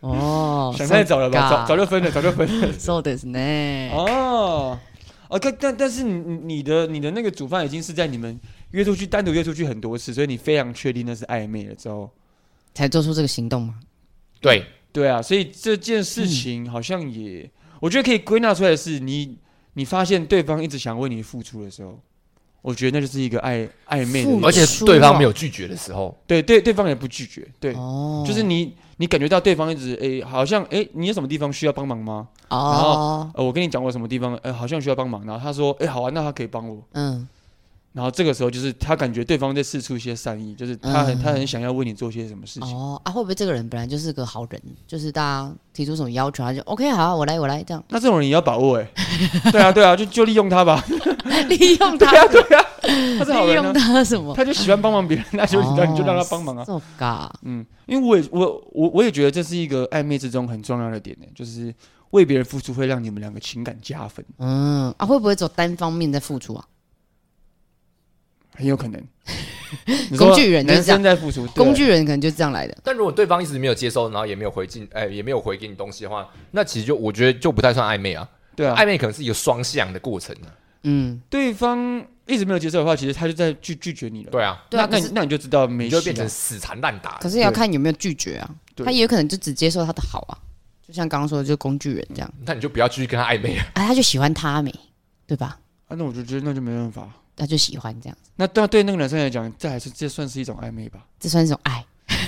[0.00, 1.48] 哦，想太早了吧？
[1.48, 2.68] so 早早就分了，早就分了。
[2.78, 3.90] そうですね。
[3.92, 4.78] 哦，
[5.28, 8.38] 哦，但但但是你你你的你的那个煮饭已经是在你们
[8.72, 12.10] 约出去单独约出去很多次，所以你非常确定那是暧昧了之后，
[12.74, 13.74] 才做出这个行动嘛？
[14.40, 14.64] 对，
[14.95, 17.49] 对啊，所以这件事情好像也，
[17.81, 19.37] 我觉得可以归纳出来的是，你
[19.73, 21.99] 你发现对方一直想为你付出的时候，
[22.61, 32.29] 我觉得那就是一个暧暧昧的而且对方没有拒绝的时候，对对对方也不拒绝，对，哦，就是你你感觉到对方一直诶，好像诶，你有什么地方需要帮忙吗？
[32.49, 36.81] 哦，呃，我跟你讲过什么地方，呃，好像需要帮忙，然后他说，诶，好啊，那他可以帮我。
[36.93, 37.27] 嗯，
[37.95, 42.75] 然后这个时候就是他感觉对方在试出一些善意，就是他很、嗯他很想要为你做些什么事情。
[42.75, 44.61] 哦啊，会不会这个人本来就是个好人？
[44.85, 48.91] 就是大家提出什么要求，他就 OK 好，我来我来这样那这种人也要把握哎、
[49.49, 50.83] 对啊对啊，就就利用他吧。
[51.47, 52.65] 利用对他，啊对啊，
[53.19, 54.35] 他是好人、利用啊，他什么？
[54.35, 56.65] 他就喜欢帮忙别人，那就、那 你就让他帮忙啊。
[56.67, 61.73] 这嘎，嗯，因为我也我我我也觉得这是一个暧昧之中很重要的点呢、就是
[62.11, 66.65] 为别人付出会让你们两个情感加分，嗯啊，会不会走单方面在付出啊？
[68.55, 69.01] 很有可能。
[70.17, 72.77] 工具人就是男这样生在付出，工具人可能就是这样来的。
[72.83, 78.27] 但如果对方一直没有接收，然后也没有回进，哎、也没有回给你东西的话，那其实就我觉得就不太算暧昧啊。
[78.55, 80.47] 对啊，暧昧可能是一个双向的过程啊。
[80.83, 84.31] 嗯，对方一直没有接受的话，其实他就在拒拒绝你了。
[84.31, 87.17] 对啊，对啊，那那你那你就知道没你就变成死缠烂打。
[87.17, 88.49] 可是也要看有没有拒绝啊。
[88.77, 90.37] 他也有可能就只接受他的好啊，
[90.87, 92.33] 就像刚刚说的，就是工具人这样。
[92.45, 93.65] 那你就不要继续跟他暧昧啊。
[93.73, 94.73] 啊，他就喜欢他没，
[95.25, 95.57] 对吧？
[95.87, 97.09] 啊，那我就觉得那就没办法。
[97.35, 100.99] 他就喜欢这样子，那对对那个男生来讲，这还是这算是一种暧昧吧？
[101.19, 101.85] 这算是一种爱，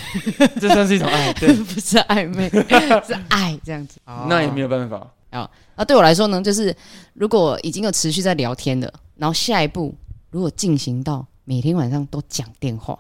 [0.60, 2.50] 这算是一种爱， 对，不是暧昧，
[3.06, 4.00] 是爱这样子。
[4.28, 4.68] 那也没有。
[4.68, 5.08] 办法。
[5.30, 6.76] 啊那对我来说呢，就是
[7.14, 9.94] 如果已经有持续在聊天的，然后下一步
[10.32, 12.98] 如果进行到每天晚上都讲电话，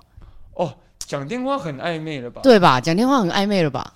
[0.53, 2.41] 哦，讲电话很暧昧了吧？
[2.43, 2.79] 对吧？
[2.79, 3.95] 讲电话很暧昧了吧？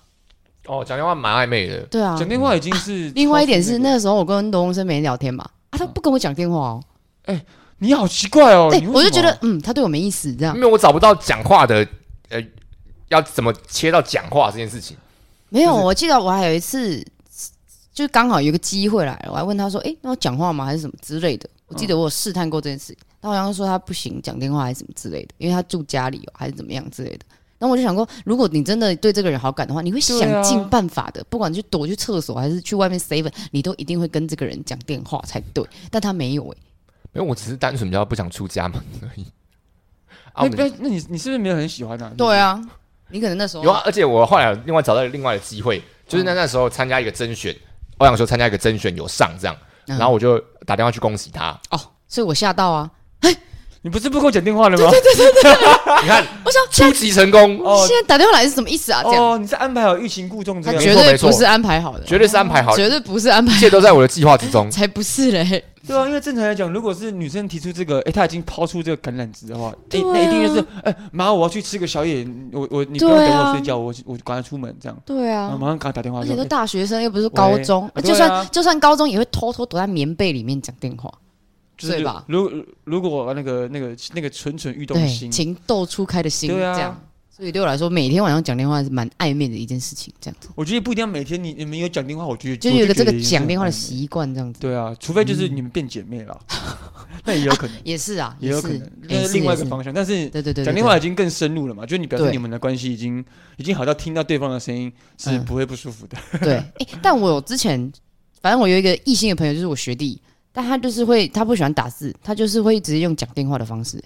[0.66, 1.82] 哦，讲电话蛮暧昧的。
[1.82, 2.16] 对啊。
[2.18, 6.84] 讲电话已经是、另外一点是，那那个时候我跟罗洪生每天聊天嘛，啊，他不跟我讲电话哦，
[7.82, 11.84] 你好奇怪哦，对你为我就觉得，嗯，他对我没意思，这样因为我找不到讲话的，
[12.28, 12.40] 呃，
[13.08, 14.96] 要怎么切到讲话这件事情。
[15.48, 15.72] 没有。
[15.72, 17.04] 就是我记得我还有一次，
[17.92, 20.64] 就刚好有个机会来了，我还问他说，诶，那我讲话吗？
[20.64, 21.50] 还是什么之类的？
[21.66, 27.26] 我记得我有试探过这件事，他好像说他不行讲电话还是什么之类的，因为他住家里哦，还是怎么样之类的。
[27.58, 35.64] 然后我就想过，如果你真的对这个人好感的话，你会对啊想尽办法的，不管你去躲去厕所还是去外面 save，你都一定会跟这个人讲电话才对。
[35.90, 36.56] 但他没有诶，
[37.14, 39.26] 因为我只是单纯比较不想出家门而已。
[40.32, 42.10] 啊，不那们那那你你是不是没有很喜欢啊？
[42.16, 42.60] 对啊，
[43.10, 47.54] 你可能那时候有啊，而且我后来有另外找到另外的机会，就是那那时候参加一个甄选，
[47.98, 49.54] 欧阳修参加一个甄选有上这样，
[49.88, 51.50] 嗯然后我就打电话去恭喜他。
[51.70, 52.90] 哦，所以我吓到啊，
[53.84, 54.88] 你不是不给我讲电话了吗？
[54.90, 59.02] 对对对对你看， 我想出奇成功，哦现在打电话来是什么意思啊？
[59.02, 60.80] 这样，哦，你是安排好欲擒故纵这样。
[60.80, 64.70] 他绝对没错不是安排好的，绝对是安排好，绝对不是安排一，切都在我的计划之中。
[64.72, 65.62] 才不是嘞。
[65.92, 70.12] 对啊，因为正常来讲，如果是女生提出这个，哎，她已经抛出这个橄榄枝的话，那，啊。
[70.12, 73.42] 那一定就是，哎，妈，我要去吃个宵夜，我我你不用对啊。
[73.42, 78.02] 等我睡觉，我我赶快出门这样，对啊，马上给他打电话，而且都哎大学生，又不是高中，喂。
[78.02, 81.12] 就算就算高中也会偷偷躲在棉被里面讲电话，
[81.76, 82.24] 就是对吧？
[82.28, 82.50] 如
[82.84, 86.74] 如果那个那个那个蠢蠢欲动的，心，情窦初开的心，对啊。
[86.74, 87.00] 这样。
[87.42, 93.72] 所以对我来说，每天晚上讲电话是蛮暧昧的一件事情，这样子，我觉得不一定要每天你你们有讲电话，我觉得就有一个这个讲电话的。
[93.72, 94.60] 习惯，这样子。
[94.60, 96.40] 对啊，除非就是你们变姐妹了，
[97.26, 99.92] 那也有可能，也是啊，也有可能，那是是另外一个方向。
[99.92, 102.30] 但是对对对，讲电话已经更深入了嘛，就是你表示对。
[102.30, 103.24] 你们的关系已经
[103.56, 105.44] 已经好到听到对方的声音是嗯。
[105.44, 106.16] 不会不舒服的。
[106.38, 106.62] 对。
[107.02, 107.92] 但我有之前，
[108.40, 114.00] 反正我有一个异性的朋友，就是我学弟，但他就是会，他不喜欢打字，他就是会直接用讲电话的方式，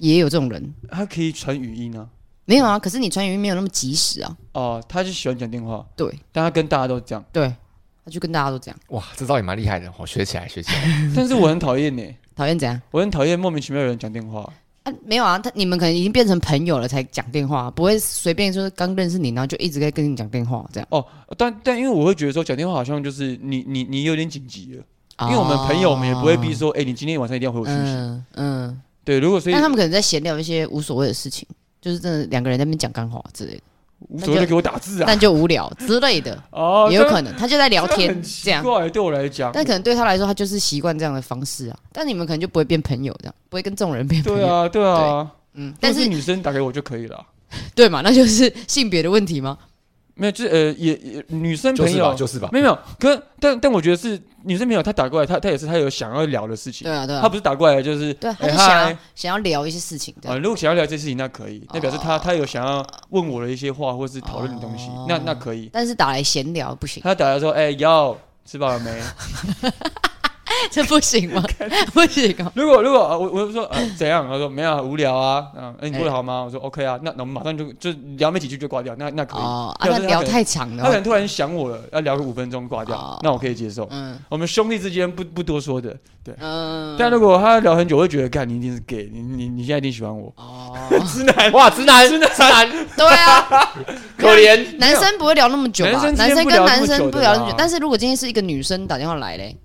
[0.00, 0.74] 也有这种人。
[0.90, 2.08] 他可以传语音啊，
[2.46, 4.36] 没有啊，可是你传语音没有那么及时啊。
[4.52, 7.24] 哦，他就喜欢讲电话，对但他跟大家都这样。
[7.32, 7.52] 对，
[8.04, 10.82] 他就跟大家都这样，哇，这招也蛮厉害的，我学起来，学起来。
[11.16, 12.02] 但是我很讨厌呢，
[12.36, 14.40] 讨厌怎样我很讨厌莫名其妙有人讲电话。
[14.82, 14.92] 啊？
[15.06, 20.86] 没有啊，他你们可能已经变成朋友了才讲电话，不会随便说刚认识你，然后就一直在跟你讲电话这样。
[20.90, 21.02] 哦，
[21.38, 24.84] 但但因为我会觉得说讲电话好像就是你你你有点紧急了，
[25.26, 27.92] 因为我们朋友我们也不会逼说，哎、你今天晚上一定要回我讯息。
[27.92, 31.48] 嗯嗯，对，如果所以但他们可能在闲聊一些无所谓的事情，
[31.84, 33.60] 就是真的两个人在那边讲干话之类的，
[34.08, 35.04] 无所谓的给我打字啊。
[35.06, 38.64] 但就无聊之类的， 哦，也有可能他就在聊天这样。
[38.90, 39.52] 对我来讲。
[39.52, 41.78] 但可能对他来说，他就是习惯这样的方式啊。
[41.92, 44.38] 但你们可能就不会变朋友，这样不会跟这种人变朋友。
[44.38, 47.22] 对啊，对啊，嗯，但是女生打给我就可以了。
[47.74, 49.58] 对嘛，那就是性别的问题吗？
[50.16, 52.48] 没有，就是呃，也也女生就是吧，朋友就是吧。
[52.52, 56.84] 没有没有，可但但我觉得是女生朋友，她打过来，她她也是她有想要聊的事情。
[56.86, 57.20] 对，啊对啊。
[57.22, 60.30] 她不，是打过来就是对啊，他哎就想想要聊一些事情，对。
[60.30, 65.68] 啊，如果想要聊这些事情，那可以，那表示她她有想要问我的一些话，或是讨论的东西哦，那那可以。
[65.72, 69.00] 但是打来闲聊不行，她打来说，哎，要吃饱了没？
[70.70, 71.42] 这不行吗？
[71.92, 72.50] 不行哦。
[72.54, 74.26] 如果如果呃我我就说呃怎样？
[74.28, 76.42] 他说没有啊无聊啊，嗯，哎你过得好吗？
[76.42, 79.40] 我说 OK 啊，那那我们马上就就聊没几句就挂掉，那那可以。
[79.42, 81.02] 哦，啊，聊太长了他可能。
[81.02, 83.86] 突然想我了，要聊个五分钟挂掉哦，那我可以接受。
[83.90, 90.74] 嗯我们兄弟之间不不多说的，对嗯，但如果他聊很久，我会觉得，干你一定是 gay，你你你现在一定喜欢我，哦，
[91.06, 91.52] 直男。
[91.52, 93.72] 哇，直男，直男，对啊，
[94.16, 94.78] 可怜。
[94.78, 95.90] 男生不会聊那么久吧？
[95.92, 99.56] 男生之男生跟男生不聊那么久，但是如果今天是一个女生打电话来嘞，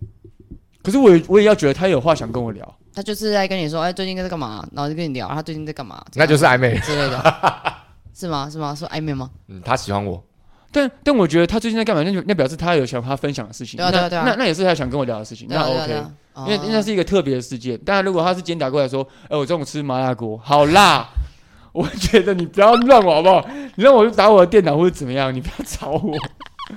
[0.83, 4.65] 可是我也我也要觉得他有话想跟我聊，他就是在跟你说，哎，最近在干嘛？
[4.73, 6.03] 然后就跟你聊，他最近在干嘛？
[6.15, 6.77] 那就是暧昧。
[6.79, 7.63] 之类的，
[8.15, 8.49] 是吗？
[8.49, 8.73] 是吗？
[8.73, 9.29] 说暧昧吗？
[9.47, 10.23] 嗯，他喜欢我，
[10.71, 12.03] 但但我觉得他最近在干嘛？
[12.03, 17.77] 那就那表示他有想他分享的事情，那对啊对啊对啊那那也是他想跟我聊的事情，那 OK，对啊因为哦那是一个特别的事件。
[17.79, 21.05] 当然，如果他是今天打过来说，哎，我中午吃麻辣锅，好辣。
[21.71, 23.47] 我觉得你不要乱我好不好？
[23.75, 26.15] 你让我去打我的电脑或者怎么样，你不要吵我。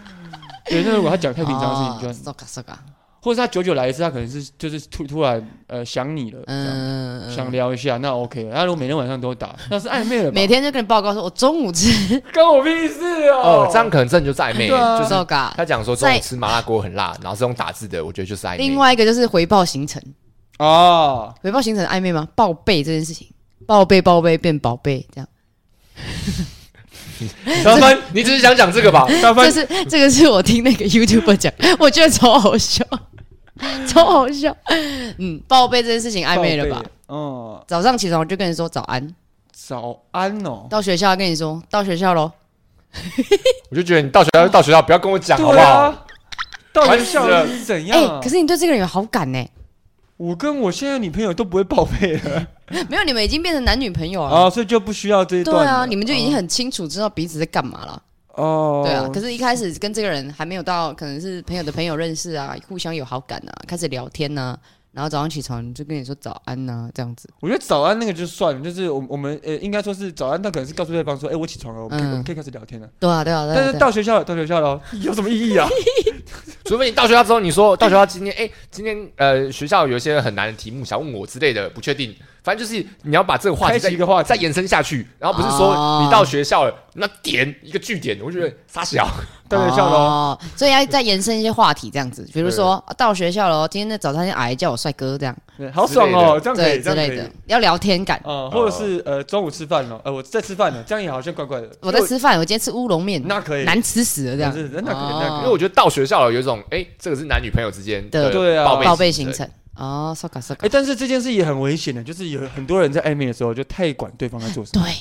[0.68, 2.72] 对，那如果他讲太平常的事情，就要哦，so 个
[3.24, 8.50] 或者是他久久来一次，他可能是就是突突然呃想你了，嗯，嗯想聊一下，那 OK。
[8.52, 10.32] 那如果每天晚上都打， 那是暧昧了吧？
[10.34, 15.12] 每天就跟你报告说，我中午吃关我屁事哦哦，这样可能真的就是暧昧，对啊就是。
[15.56, 18.56] 他讲说中午吃麻辣锅很辣，然后是用打字的，我觉得就是暧昧。
[18.58, 20.02] 另外一个就是回报行程，
[20.58, 22.26] 哦，回报行程暧昧吗？
[22.34, 23.28] 报备这件事情，
[23.66, 25.28] 报备报备变宝贝这样。
[27.62, 29.06] 大分你只是想讲这个吧？
[29.22, 32.84] 大分这是这个是我听那个 YouTube 讲，我觉得超好笑，
[33.86, 34.54] 超好笑。
[35.18, 36.82] 嗯，报备这件事情暧昧了吧？？
[37.08, 39.14] 嗯，早上起床我就跟你说早安，
[39.52, 40.66] 早安哦。
[40.68, 42.30] 到学校跟你说到学校喽。
[43.70, 46.06] 我就觉得你到学校就到学校，不要跟我讲好不好？
[46.72, 48.20] 到底烦死了校是怎哎、样啊？
[48.22, 49.46] 可是你对这个人有好感呢、
[50.16, 52.46] 我跟我现在女朋友都不会报备了
[52.88, 54.30] 没有，你们已经变成男女朋友了。
[54.30, 55.70] 啊，所以就不需要这一对段对。
[55.70, 58.02] 啊，你们就已经很清楚知道彼此在干嘛了。
[58.34, 64.58] 哦，对啊，可是，一开始跟这个人还没有到，可能是朋友的朋友认识啊，互相有好感啊，开始聊天呐、
[64.92, 67.28] 然后早上起床就跟你说早安呐、这样子。
[67.40, 72.88] 我觉得早安那个就算了，就是我我们呃应该说是早安，那可能是告诉对方说，哎，我起床了，我们可以嗯我们可以开始聊天了。
[72.98, 73.54] 对啊，对啊，对啊。
[73.56, 75.68] 但是对啊到学校了，到学校了，有什么意义啊？
[76.64, 82.14] 除非你到学校之后，你说到学校今天，哎、今天呃学校有一些很难的题目想问我之类的，不确定。
[82.42, 86.02] 反正就是你要把这个话题开再一个话再延伸下去，然后不是说哦。
[86.04, 89.08] 你到学校了，那点一个据点，我觉得傻小。
[89.48, 97.08] 到学校了，哦，所以要再延伸一些话题，这样子，比如说啊到学校了，今天的早餐店阿姨叫我帅哥，这样，对好爽哦，这样可对以，这样可以。
[97.08, 98.18] 之类的。，要聊天感。
[98.24, 101.68] 啊，或者是呃中午吃饭了，呃我在吃饭了，这样也好像怪怪的。
[101.82, 104.50] 我在吃饭，我今天吃乌龙面，那可以，难吃死了，这样。
[104.50, 105.38] 是那可以，那可以。
[105.40, 108.56] 因为我觉得到学校了有一种，哎、这个是男女朋友之间的对。
[108.56, 108.76] 啊。
[108.82, 109.46] 报备行程。
[109.76, 114.92] 哦，so 个 so 哎、但是这件事也很危险的，就是有很多人在暧昧的时候就太管对方在做什么，对，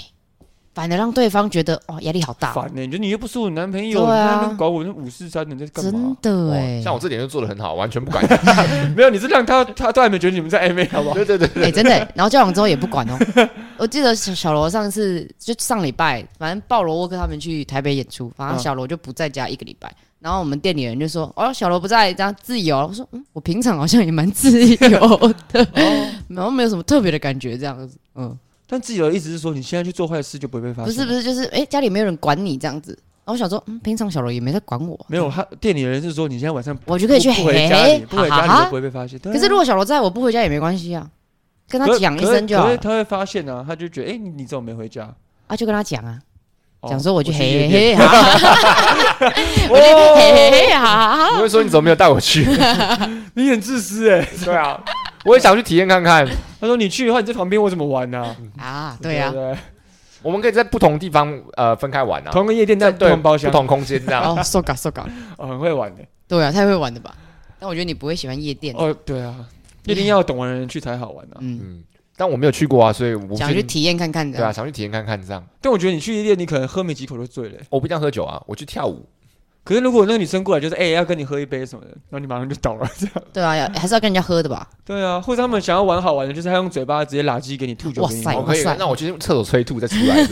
[0.73, 6.15] 反而让对方觉得哦压力好大，烦呢、你觉得你又不是我男朋友，对啊你在那边管我那五四三的，你在干真嘛？
[6.21, 8.25] 真的哎，像我这点就做的很好，完全不管。
[8.95, 11.15] 没有，你是让他他都还没觉得你们在暧昧，好不好？
[11.15, 13.19] 对对对，哎、真的欸、然后交往之后也不管哦。
[13.77, 19.93] 我记得小小罗上次就上礼拜，反正鲍罗沃克他们去台北演出，反正嗯小罗就不在家一个礼拜。
[20.21, 25.67] 然后我们店里人就说：“哦，小罗不在，这样自由。”我说：“嗯，我平常好像也蛮自由的，
[26.29, 27.97] 然后没有什么特别的感觉，这样子。
[28.13, 30.85] 嗯，但自由的意思是说，你现在去做坏事就不会被发现。
[30.85, 32.91] 不是不是，就是哎、家里没有人管你这样子。
[33.23, 39.19] 然后我想说，嗯，平常小罗也没在管我，没有，他店里的人是说你现在晚上我就可以去回家里，不回家里哈哈就不会被发现。
[39.19, 41.09] 可是如果小罗在我不回家也没关系啊，
[41.69, 45.13] 跟他可讲一可声就好了可是他会发现啊，他就觉得哎、你你怎么没回家？
[45.47, 46.21] 啊，就跟他讲啊，哦
[46.89, 48.05] 讲说我去嘿嘿嘿哈，
[49.69, 49.83] 我去
[50.15, 51.29] 嘿嘿嘿哈。
[51.37, 52.43] 你会说你怎么没有带我去？
[53.35, 54.79] 你很自私哎、对啊，
[55.25, 56.27] 我也想去体验看看。
[56.59, 59.31] 他说你去的话，你在旁边我怎么玩呢、啊，对呀、
[60.23, 64.35] 我们可以在不同地方呃分开玩啊，同个夜店但不同包厢，不同空间这样。
[64.35, 65.05] 哦，受感受感，
[65.37, 66.01] 哦，很会玩的。
[66.27, 67.13] 对啊，太会玩的吧？
[67.59, 69.35] 但我觉得你不会喜欢夜店，哦，对啊，
[69.85, 71.37] 一定要懂玩的人去才好玩啊。
[71.41, 71.83] 嗯，嗯，
[72.21, 74.37] 但我没有去过啊，所以我想去体验看看的。
[74.37, 75.43] 对啊，想去体验看看这样。
[75.59, 77.65] 但我觉得你去夜店，你可能喝没几口就醉了欸。
[77.71, 79.03] 我不一定要喝酒啊，我去跳舞。
[79.63, 83.13] 可是如果那个女生过来，就是哎、要跟你喝一杯什么的，然后你马上就倒了，这样。
[83.31, 84.67] 对啊，要还是要跟人家喝的吧？
[84.83, 88.37] 对啊，或者他们想要玩好玩的，就是他用嘴巴直接垃圾给你吐酒给你哇塞。
[88.37, 90.25] 我可以哇塞，那我去厕所催吐再出来，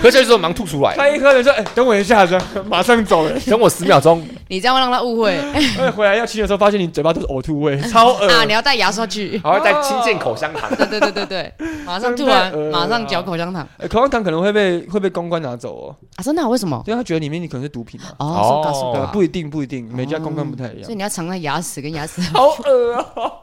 [0.00, 3.38] 喝下去之后忙吐出来，他一喝了说，哎、等我一下，这 样马上走了。
[3.40, 5.36] 等我十秒钟，你这样会让他误会
[5.78, 8.44] 哎，回来要亲的时候，发现你嘴巴都是呕吐味， 超恶啊！
[8.44, 9.38] 你要带牙刷去。
[9.42, 10.70] 还要带清健口香糖。
[10.76, 11.52] 对对对对对，
[11.84, 16.22] 马上吐完马上嚼口香糖哎口香糖可能会被会被公关拿走哦，啊！
[16.22, 16.48] 真的啊？
[16.48, 16.80] 为什么？
[16.86, 18.14] 因为他觉得里面你可能是毒品啊。
[18.20, 20.84] 哦，不一定不一定，每家公关不太一样。
[20.84, 22.20] 所以你要藏在牙齿跟牙齿。
[22.20, 23.40] 好恶哦！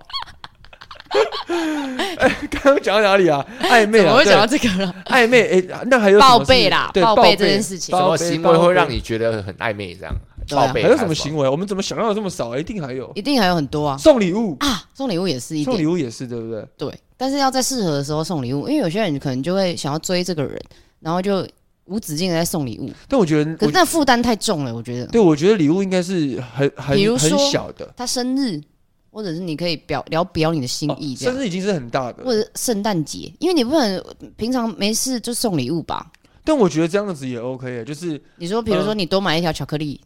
[2.51, 3.45] 刚刚讲到哪里啊？
[3.61, 4.95] 暧昧啊，对怎么会讲到这个了？
[5.05, 5.61] 暧昧？
[5.61, 7.99] 哎，那还有什么报备啦，报备备这件事情什。
[8.01, 9.95] 么报备行为会让你觉得很暧昧？
[9.95, 10.13] 这样
[10.49, 11.15] 报备还有什么？
[11.15, 11.47] 行为？
[11.49, 12.57] 我们怎么想到的这么少？
[12.57, 14.83] 一定还有一定还有很多啊送礼物，啊！
[14.93, 16.67] 送礼物也是一定送礼物也是对不对？
[16.77, 20.61] 对，但是要在适合的时候送礼物，因为有些人可能就会想要追这个人，
[20.99, 21.47] 然后就
[21.87, 25.07] 无止境的在送礼物，但我觉得，可那负担太重了，我觉得。
[25.07, 28.61] 对我觉得礼物应该是很很很比如说小的，他生日，
[29.09, 34.03] 或者是你可以表聊表你的心意这样，哦生日已经是很大的或，者是圣诞节，因为你不能
[34.35, 36.11] 平常没事就送礼物吧？
[36.43, 39.99] 但我觉得这样子也 OK 耶，就是你说，比如说你多买一条巧克力，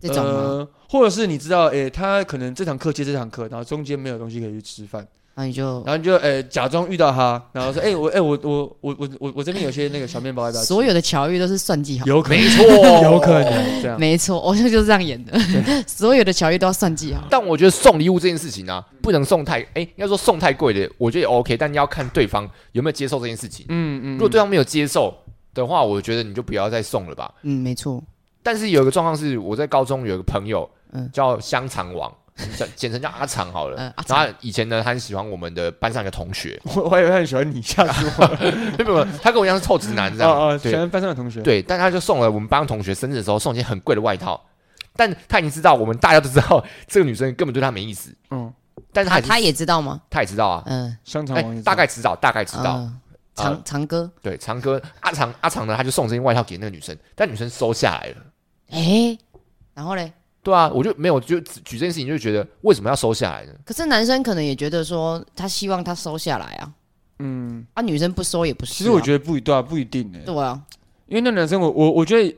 [0.00, 0.30] 这种吗？
[0.30, 10.62] 呃，或者是你知道，诶，他可能这堂课接这堂课，然后中间没有东西可以去吃饭，然后你就然后你就诶假装遇到他，然后说，诶，我诶我我我我我我这边有些那个小面包要不要？
[10.64, 12.06] 所有的巧遇都是算计好。
[12.06, 12.64] 有可能没错，
[13.04, 13.38] 有可。
[13.42, 15.38] 能这样，没错，我就 就是这样演的，
[15.86, 17.22] 所有的巧遇都要算计好。
[17.28, 23.66] 但我觉得送礼物这件事情啊，不能送太哎，应该说送太贵的，我觉得也 OK，但你要看对方有没有接受这件事情。
[23.68, 25.14] 嗯嗯，如果对方没有接受
[25.52, 27.30] 的话，我觉得你就不要再送了吧。
[27.42, 28.02] 嗯，没错。
[28.42, 32.10] 但是有一个状况是，我在高中有一个朋友，嗯叫香肠王，
[32.56, 33.76] 叫简称叫阿长好了。
[33.78, 38.38] 嗯然后他以前呢，他很喜欢我们的班上一个同学， 我我还以为他很喜欢你，吓死我了。
[38.78, 40.32] 没有没有，他跟我一样是臭直男这样。
[40.32, 44.40] 啊啊，喜对欢班上的同学，对，但他就送了我们班同学生日的时候送一件很贵的外套，
[44.94, 48.52] 但他已经知道，我们大家都知道这个女生根本对他没意思，嗯，
[48.92, 50.00] 但是他已经他也知道吗？
[50.10, 52.76] 他也知道啊，嗯，哎香肠王也，大概知道，大概知道。
[52.76, 53.00] 嗯。
[53.36, 54.80] 长长哥，对，长哥。
[55.00, 58.16] 阿长阿长呢，他就送这件外套给那个女生，但女生收下来了。
[58.70, 59.18] 哎，
[59.74, 60.10] 然后嘞，
[60.46, 63.52] 对啊，我就没有就举这件事情，就觉得为什么要收下来呢？
[63.64, 66.70] 可是男生可能也觉得说，他希望他收下来啊，
[67.18, 68.76] 嗯，啊，女生不收也不是啊。
[68.76, 70.62] 其实我觉得不一对啊，不一定诶，对啊，
[71.08, 72.36] 因为那男生我我我觉得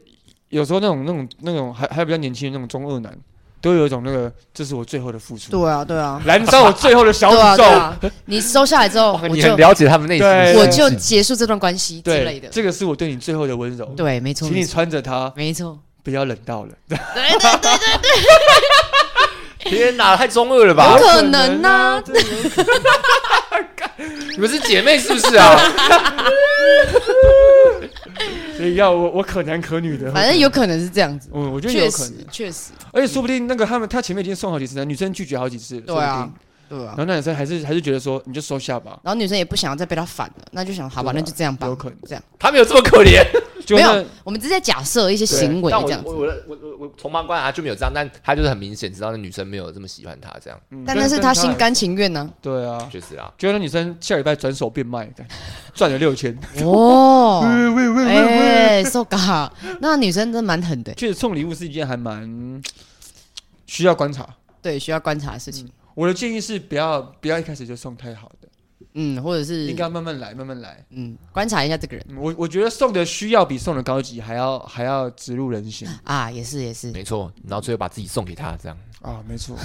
[0.48, 3.14] 有时候那种那种那种还还比较年轻的那种中二男，
[3.60, 10.26] 都有一种那个这是我最后的付出，对啊，对啊，燃烧我最后的小宇宙你收下来之后，我就你很了解他们内心。
[10.58, 12.48] 我就结束这段关系之对类的。
[12.48, 13.84] 这个是我对你最后的温柔。
[13.96, 16.70] 对，没错，请你，穿着它，没错，不要冷到了。
[16.88, 17.78] 对对对
[19.58, 20.96] 对，天哪，太中二了吧？
[20.96, 21.04] 不？
[21.04, 22.00] 可能啊。
[22.00, 25.58] 这有可能你们是姐妹是不是啊？
[28.56, 36.16] 所以要我我可男可女的，反正有可能是这样子，嗯我觉得有可能，确实，而且说不定那个他们他前面已经送好几次了，女生拒绝好几次，对啊。
[36.16, 36.34] 说不定，
[36.68, 36.96] 对啊然。
[36.96, 43.22] 后那男生还是还是觉得说你就收下吧，然后女生也不想要再被他反了，那就想好吧，对啊那就这样吧有可能，这样他没有这么可怜？
[43.70, 52.30] 没有，我们只是在假设一些行为但我这样子，我我的我我我从旁观察就没有这样，但他就是很明显知道那女生没有这么喜欢他这样，嗯但那是他心甘情愿呢。
[52.40, 53.30] 对啊，确实啊。
[53.36, 55.26] 就那女生下礼拜转手变卖，干
[55.74, 59.50] 赚了六千，哦，喂喂喂喂喂，哎，so ga，
[59.80, 62.62] 那女生真的蛮狠的，确实送礼物是一件还蛮
[63.66, 64.26] 需要观察。
[64.62, 65.68] 对，需要观察的事情。
[65.98, 68.48] 我的建议是不要不要一开始就送太好的，
[68.94, 70.86] 嗯，或者是应该慢慢来，慢慢来。
[70.90, 79.56] 嗯，观察一下这个人嗯我我觉得送的需要比送的高级还要还要植入人心啊，也是也是，没错，然后最后把自己送给他，这样啊，没错。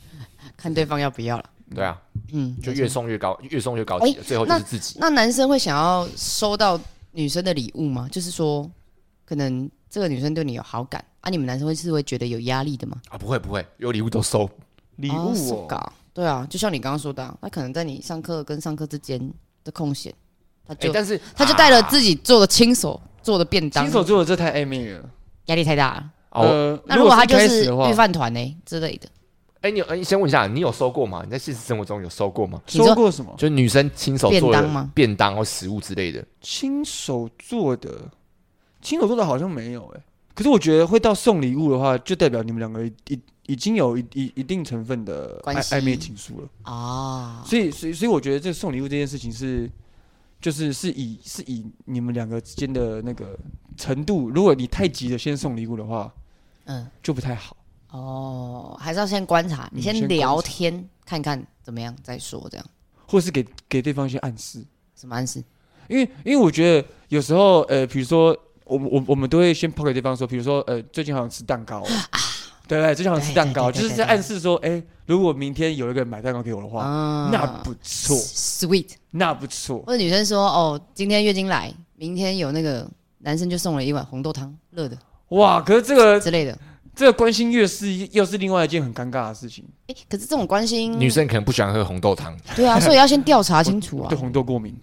[0.56, 1.44] 看对方要不要了。
[1.74, 2.00] 对啊，
[2.32, 4.96] 嗯，就越送越高，越送越高级了，最后就是自己。
[4.98, 8.08] 那男生会想要收到女生的礼物吗？
[8.10, 8.66] 就是说，
[9.26, 12.96] 可能这个女生对你有好感啊，你们男生会是会觉得有压力的吗？
[13.10, 14.48] 啊，不会不会，有礼物都收，
[15.02, 19.18] 礼哦物哦对啊，就像你刚刚说的啊，他可能在你上课跟上课之间
[19.64, 20.12] 的空闲，
[20.66, 25.02] 他哎，就、但是他就带了啊自己做的亲手做的便当亲，手做的这太暧昧了。
[25.46, 26.10] 压力太大了。
[26.30, 29.08] 哦，呃，那如果他就是一开始的话御，饭团呢之类的，
[29.62, 31.22] 哎，你有哎，先问一下，你有收过吗？
[31.24, 32.60] 你在现实生活中有收过吗？
[32.68, 33.34] 你说说过什么？
[33.38, 37.90] 就女生亲手做的便当吗便当或食物之类的，亲手做的，
[38.80, 40.00] 亲手做的好像没有哎、
[40.34, 45.74] 可是我觉得会到送礼物的话，就代表你们两个已已已经有一一一定成分的关系。
[45.74, 46.48] 暧暧昧情愫了。
[46.62, 49.70] 啊，所以，所以，所以我觉得这送礼物这件事情是，
[50.40, 53.38] 就是是以是以你们两个之间的那个
[53.76, 56.12] 程度，如果你太急着先送礼物的话，
[56.64, 57.56] 嗯，就不太好。
[57.90, 62.66] 哦，还是要先观察，你先嗯先观聊察天看看怎么样再说，这样。
[63.06, 64.64] 或是给给对方一些暗示，
[64.96, 65.44] 什么暗示？
[65.88, 68.34] 因为因为我觉得有时候呃，比如说
[68.64, 71.86] 我们我我们都会先抛给对方说，比如说呃，最近好像吃蛋糕、哦，
[72.68, 72.94] 对不对？
[72.94, 79.80] 最近好想吃蛋糕，就是在暗示说，哎，如果明天有一个人买蛋糕给我的话，啊那不错，sweet，那不错。
[79.86, 82.88] 或者女生说哦，今天月经来，明天有那个
[83.18, 84.96] 男生就送了一碗红豆汤，热的。
[85.28, 86.58] 哇，可是这个之类的，
[86.94, 89.64] 这个关心越是又是另外一件很尴尬的事情。
[89.86, 94.18] 哎，可是这种关心，女生可能不喜欢喝红豆汤，对啊， 所以要先调查清楚啊对。
[94.18, 94.76] 红豆过敏，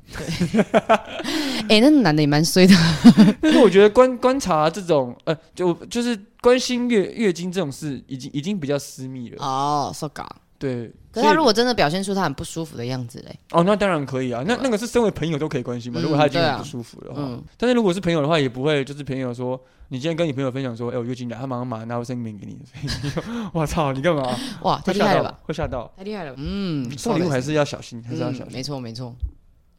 [1.69, 2.75] 哎， 那男的也蛮衰的，
[3.41, 9.37] 但是我觉得观观察这种呃，就就是关心月月经这种事，已经已经比较私密了。
[9.45, 10.25] 哦，so ga。
[10.59, 16.01] 对，可是他如果真的表现出他很不舒服的样子嘞，哦，那当然可以啊，那那个是身为朋友都可以关心嘛。
[16.01, 22.59] 嗯如果他已经很不舒服的话，嗯，但是如果是朋友的话，也不会就是朋友说，你今天跟你朋友分享说，哎、我月经来，他马上马上拿卫生棉给你，
[23.53, 24.37] 我操，你干嘛？
[24.63, 25.93] 哇，太会吓到厉害了吧，，会吓到。
[25.95, 28.53] 太厉害了，嗯，送礼物还是要小心，还是要嗯小心。
[28.53, 29.15] 没错没错。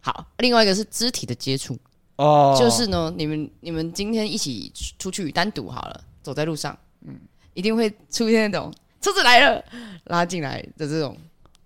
[0.01, 1.79] 好，另外一个是肢体的接触，
[2.17, 6.75] 哦，就是呢，你们你们今天一起出去单独好了，走在路上，
[7.07, 7.21] 嗯，
[7.53, 9.65] 一定会出现那种车子来了
[10.05, 11.17] 拉进来的这种，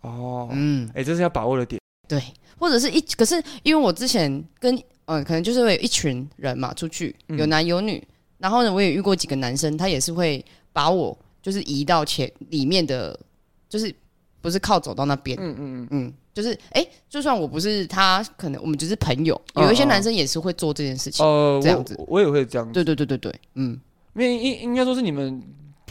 [0.02, 1.80] 哦，嗯，哎、这是要把握的点。
[2.06, 2.22] 对，
[2.58, 7.36] 或者是一，可是因为我之前跟嗯、可能就是会有一群人嘛出去，嗯。
[7.38, 8.02] 有男有女，
[8.38, 13.18] 然后呢，我也遇过几个男生，他也是会把我就是移到前里面的，
[13.68, 13.94] 就是
[14.40, 21.94] 不是靠走到那边，嗯嗯嗯，嗯，就是哎、诶就算我不是他，可能我们只是朋友，嗯有一些嗯男生也是会做这件事情，哦、这样子。
[21.98, 23.78] 我我也会这样子，对对对对对，嗯，
[24.14, 25.42] 因为应应该说是你们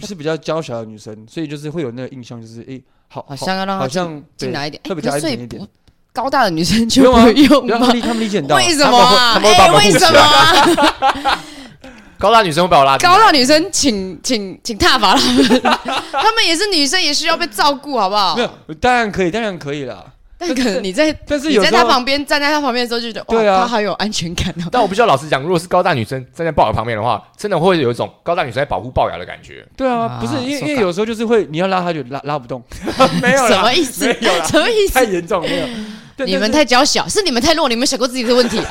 [0.06, 2.80] 是比较娇小的女生，所以就是会有那个印象，就是哎、
[3.10, 5.68] 好好像要让他好像对进来一点，会比较诶可是所以安全一点不
[6.14, 7.95] 高大的女生就不用吗他们？
[7.95, 11.39] 理他们理解到，为什么哎，为什么啊？
[12.20, 15.62] 高大女生会把我拉高大女生请请请踏伐他们，
[16.14, 18.43] 他们也是女生，也需要被照顾，好不好没？
[18.43, 20.06] 有，当然可以，当然可以啦。
[20.48, 24.70] 但可能你在但是你在他旁边站在他旁边的时候，就觉得哇，对啊他好有安全感哦。
[24.72, 29.66] 但我必须要老实讲，如果是高大女生站在龅牙旁边的话，真的会有一种高大女生在保护龅牙的感觉。
[29.76, 32.64] 对啊，啊不是因为因为有时候就是会你要拉他就拉拉不动，
[33.22, 34.06] 没有 什，么意思？
[34.06, 35.04] 没有什么意思太？
[35.04, 35.68] 严重没有。
[36.16, 38.62] 对你们太娇小，是你们太弱，你们想过自己的问题。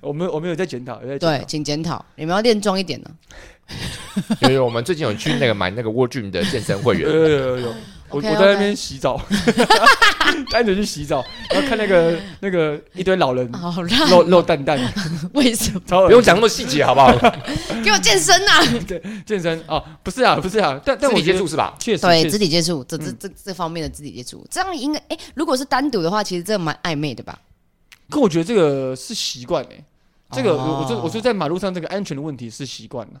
[0.00, 3.10] 我们我们有在检讨，有在对，请检讨，你们要练壮一点呢。
[4.40, 7.74] 因为我们最近有去那个买那个 World Gym 的健身会员，有有有有，
[8.10, 9.20] 我我在那边洗澡，
[10.50, 14.78] 单纯去洗澡，然后看那个那个一堆老人好烂，露露蛋蛋，
[15.34, 15.80] 为什么？
[15.86, 17.12] 超恶不用讲那么细节好不好？
[17.84, 18.60] 给我健身呐！
[19.24, 21.74] 健身啊，不是啊不是啊，但但肢体我觉得接触是吧？
[21.78, 27.38] 确实对，确实肢体接触，这这嗯这这方面的肢体接触，这样应该哎，如果是单独的话，其实这蛮暧昧的吧？
[28.10, 29.84] 可我觉得这个是习惯诶，
[30.32, 33.20] 这个我我说哦我说在马路上这个安全的问题是习惯了。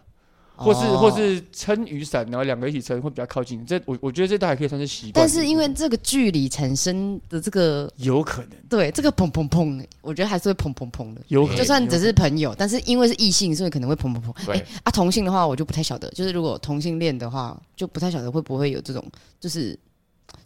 [0.60, 3.64] 或是哦或是撑雨伞，然后两个一起撑会比较靠近。
[3.64, 5.12] 这我我觉得这都还可以算是习惯。
[5.14, 11.20] 但是因为这个距离产生的这个有可能，对这个砰砰砰，我觉得还是会砰砰砰的。
[11.28, 14.46] 有可能，就算只是朋友，但是因为是异性，所以可能会砰砰砰。
[14.46, 19.04] 对哎啊，同性的话我就不太晓得，就是如果同性恋的话，就不太晓得会不会有这种
[19.40, 19.78] 就是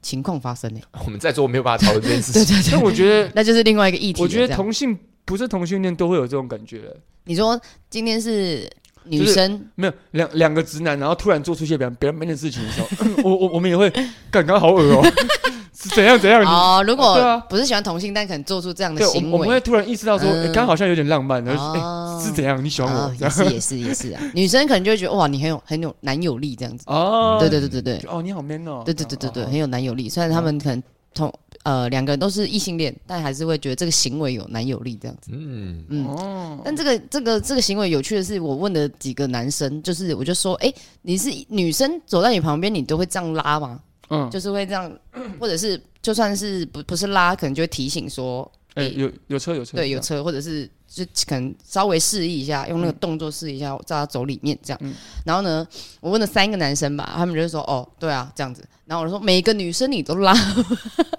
[0.01, 0.81] 情况发生呢？
[1.05, 2.45] 我们在座没有办法讨论这件事情。
[2.45, 4.23] 对对，可能但我觉得， 那就是另外一个议题。
[4.23, 6.95] 我觉得同性不是同性恋都会有这种感觉。
[7.25, 7.59] 你说
[7.89, 8.71] 今天是
[9.05, 13.93] 女就是生，没有两两个直男，然后突然做出一些比较别人没的事情的时候， 我我我们也会，
[14.31, 15.03] 刚刚好恶哦，
[15.75, 16.43] 是怎样怎样？
[16.45, 22.65] 哦，如果对啊不是喜欢同性，但可能做出这样的行为我们会，突然意识到说，嗯哎，刚好像有点浪漫，然后是怎样？
[22.65, 23.25] 你喜欢啊我？
[23.25, 26.85] 也是也是也是啊，女生可能就会觉得哇，你很有很有男友力这样子。
[26.87, 30.09] 哦，对对对对对，哦，你好 man 哦，对对对对对，哦很有男友力。
[30.09, 30.83] 虽然他们可能
[31.13, 31.33] 同
[31.65, 35.33] 呃两个人都是异性恋，但还是会觉得这个行为有男友力这样子。
[35.35, 43.81] 嗯，嗯，哦，但这个这个这个行为有趣的是，我问了几个男生，就是我就说，哎、你是女生走在你旁边，你都会这样拉吗？
[44.11, 44.91] 嗯，就是会这样，
[45.41, 54.79] 或者是就算是不不是拉，可能就会提醒说，哎，有有车有车，对，有车，或者是就可能稍微示意一下，用那个动作示意一下，叫他走里面这样。
[54.83, 55.67] 嗯然后呢，
[56.01, 58.65] 我问了三个男生吧，他们就说，哦，对啊，这样子。
[58.87, 60.33] 然后我就说，每个女生你都拉，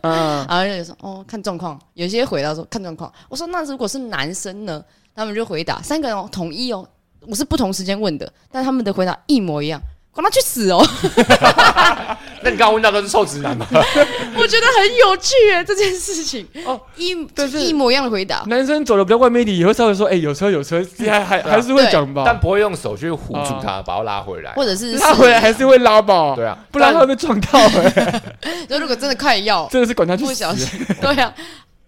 [0.01, 1.79] 嗯， 然后就说，哦，看状况。
[1.95, 3.11] 有些回答说看状况。
[3.27, 4.83] 我说，那如果是男生呢？
[5.15, 6.87] 他们就回答三个人哦，统一哦，
[7.21, 9.81] 我是不同时间问的，但他们的回答一模一样。
[10.15, 10.81] 管他去死哦！
[12.41, 13.67] 那你刚刚问到都是臭直男吗？
[13.73, 16.47] 我觉得很有趣哎，这件事情。
[16.65, 18.43] 哦哦，一但是一模一样的回答。
[18.47, 21.49] 男生走的比较外面一点，也会稍微说，哎，有车有车，还还啊。
[21.51, 24.53] 还是会讲吧，但不会用手去唬住他，把他拉回来。
[24.53, 28.21] 或者是拉回来还是会拉吧，对啊，不然他会被撞到哎，
[28.69, 30.29] 就如果真的快要，真的是管他去死。
[30.29, 30.55] 不小。
[30.55, 31.33] 心，对啊，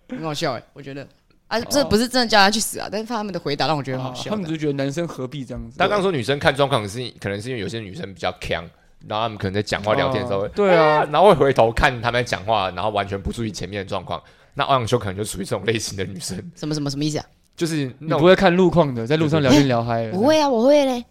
[0.10, 1.08] 很好笑哎，我觉得
[1.48, 4.36] 啊，这不是真的叫他去死啊，但是他们的回答让我觉得很好笑哦他。
[4.36, 5.78] 们只是觉得男生何必这样子？
[5.78, 8.64] 他刚说女生看状况是，可能是因为有些女生比较强，
[9.08, 14.22] 然后他们可能在讲话聊天的时候哦，对啊，然后会回头看他们在讲话，然后完全不注意前面的状况。
[14.56, 17.26] 那欧阳修可能就属于这种类型的女生，什么什么什么意思啊？
[17.56, 20.12] 就是你不会看路况的，在路上聊天聊嗨了。
[20.12, 21.06] 不会啊，我会嘞。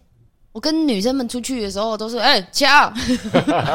[0.57, 2.91] 我跟女生们出去的时候都是哎掐，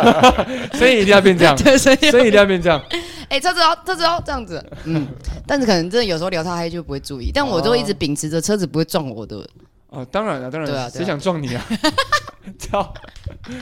[0.75, 2.83] 所以一定要变这样，对， 所以所以一定要变这样。
[3.29, 5.07] 哎车子哦车子哦这样子，嗯，
[5.47, 9.49] 但是可能真的有时候聊太嗨就不会注意，但我都一直秉持着车子不会撞我的，
[9.93, 11.65] 哦，当然了，当然了，对啊对啊谁想撞你啊？
[12.59, 12.93] 操，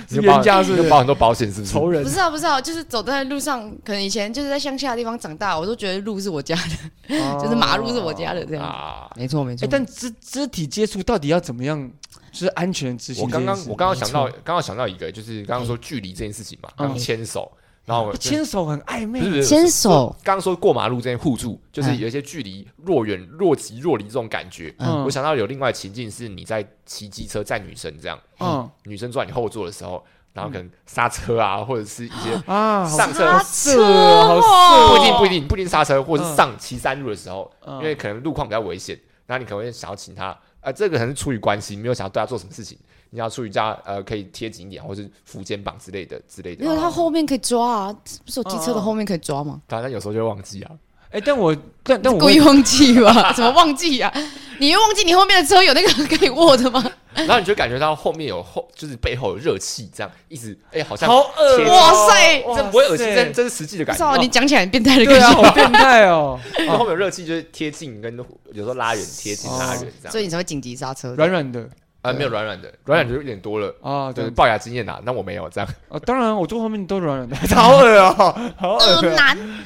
[0.08, 1.72] 是你有保冤家是保很多保险是不是？
[1.72, 8.64] 仇人不是啊，不是啊，就是走在路上，可能以前就是在乡下的地方长大，我都觉得路是我家的， 就是马路是我家的这样。
[8.64, 9.10] 啊！
[9.16, 11.90] 没错没错哎，，但肢肢体接触到底要怎么样，
[12.32, 13.46] 就是安全执行我这件事？
[13.46, 17.50] 刚刚我刚刚想到，刚刚想到一个，就是刚刚说距离这件事情嘛，刚牵手，
[17.90, 19.42] 然后牵手很暧昧。
[19.42, 21.98] 牵手，刚刚说过马路这些互助，就是嗯。
[21.98, 24.72] 有一些距离若远若即若离这种感觉。
[24.78, 25.02] 嗯。
[25.04, 28.70] 我想到有另外情境是你在骑机车载女生这样，嗯。
[28.84, 33.26] 女生坐在你后座的时候，然后可能刹车啊，或者是一些啊，上车。
[33.26, 34.40] 刹色哦。
[34.40, 37.74] 好不一定不一定不一定刹车，或者是嗯上骑山路的时候，嗯。
[37.78, 42.78] 因为可能路况比较危险，然后你可能会想要请他，呃，这个可能是出于关心，没有想要对他做什么事情，
[43.10, 46.70] 你要出去家呃可以贴紧一点，或是扶肩膀之类的之类的因。
[46.70, 49.60] 为它后面可以抓啊，不是有机车的后面可以抓吗？
[49.66, 50.70] 当然有时候就会忘记啊，
[51.10, 53.32] 哎，但我但但我故意忘记吧？
[53.34, 54.12] 怎么忘记啊？
[54.58, 56.84] 你又忘记你后面的车有那个 可以握的吗？
[57.12, 64.22] 然后你就感觉到后面有后，就是背后有热气，这样一直哎、好像好恶贴哦哇塞这不会恶心，哇塞这这是实际的感不知道觉。
[64.22, 68.16] 你讲起来很变态的对啊，感觉，好变态哦， 然后后面有热气，就是贴近跟
[68.52, 70.12] 有时候拉远、贴近、哦拉远这样。
[70.12, 71.14] 所以你才会紧急刹车。
[71.16, 71.68] 软软的
[72.02, 75.00] 啊，没有软软的，软软的就有点多了，啊，对就是龅牙经验呐。
[75.04, 75.68] 那我没有这样。
[75.88, 79.02] 啊，当然我坐后面都软软的， 好恶哦，好恶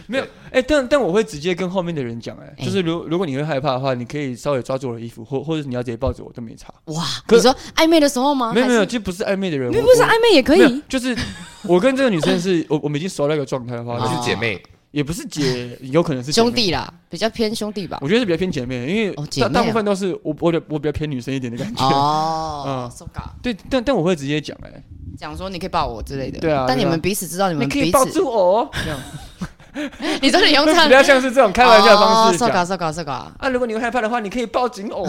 [0.07, 6.72] 没有，哎、但但我会直接跟后面的人讲，哎，哎就是如如果你会害怕的话，你可以稍微抓住我的衣服，或或者你要直接抱着我都没差。
[6.87, 7.03] 哇！
[7.26, 8.53] 可你说暧昧的时候吗？
[8.53, 10.82] 没有没有，就不是暧昧的人，不是暧昧也可以。
[10.89, 11.16] 就是
[11.62, 14.61] 我跟这个女生是我我们已经熟到一个状态的话，是姐妹，
[14.95, 16.53] 也不是姐， 有可能是兄。
[16.53, 17.99] 弟啦，比较偏兄弟吧。
[18.01, 21.84] 我觉得是比较偏姐妹，因为大、哦啊大部分都是我我的我比较偏女生一点的感觉。
[21.84, 24.70] 哦 嗯，so ga 对，但但我会直接讲，哎，
[25.18, 26.38] 讲说你可以抱我之类的。
[26.38, 29.90] 对啊但你们彼此知道你你们可以抱住我哦，这样，
[30.22, 32.64] 你说你用这样比较像是这种开玩笑的方式 so 讲。
[32.64, 33.11] ga so so。
[33.11, 35.05] 啊，如果你会害怕的话，你可以抱紧我。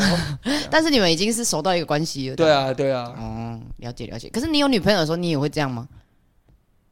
[0.71, 2.35] 但是你们已经是熟到一个关系了。
[2.35, 2.51] 对。
[2.51, 4.29] 啊，对啊，哦，了解了解。
[4.29, 5.87] 可是你有女朋友的时候，你也会这样吗？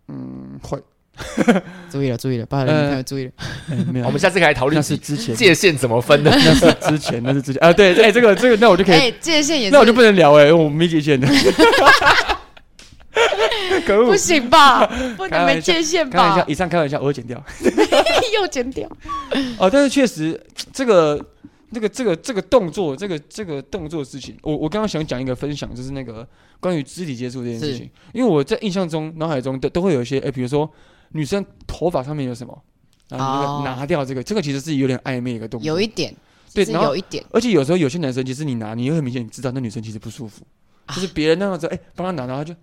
[0.10, 0.80] 嗯，会，
[1.92, 3.32] 注意了，注意了，把你女朋友注意了。
[3.70, 6.32] 哎没有我们下次可以讨论那论是之前，界限怎么分的。
[6.36, 11.28] 那是之前，那是之前啊，对，哎，这个这个，那我就可以，哎，界限也是，那我就不能聊哎，我们没界限的。
[13.86, 14.16] 可恶不！
[14.16, 14.86] 行吧？
[15.18, 16.46] 不能没界限吧开玩笑，？
[16.48, 17.44] 以上开玩笑，我会剪掉。
[18.34, 18.90] 又剪掉。
[19.58, 20.40] 哦，但是确实，
[20.72, 21.24] 这个、
[21.72, 26.28] 这个、这个、这个动作，这个、这个动作的事情，我我刚刚想讲一个分享，就是那个
[26.60, 30.70] 关于肢体接触这件事情，因为我在印象中、脑海中都都会有一些，哎，比如说
[31.14, 32.62] 女生头发上面有什么，
[33.10, 36.14] 然后那哦个拿掉这个，这个其实是有点暧昧一个动作，有一点，
[36.54, 37.24] 对然后有一点。
[37.32, 40.46] 而且有时候有些男生其实你拿，你会很明显知道那女生其实不舒服，
[40.90, 42.54] 就是别人那样子，哎，帮他拿，然后就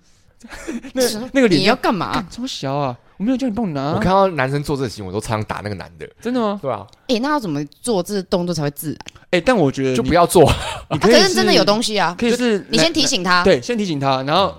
[0.95, 2.27] 那是那个脸你要干嘛干？
[2.31, 6.59] 这么小啊，我没有叫你帮我拿我，看到男生做这个行为，我都常常打那个男的，真的吗？
[6.63, 6.87] 对啊？
[7.09, 8.99] 哎，那要怎么做这个动作才会自然？
[9.33, 10.43] 哎，但我觉得就不要做。
[10.91, 14.55] 你啊可是真的有东西啊，可以是你先提醒他，对，先提醒他，然后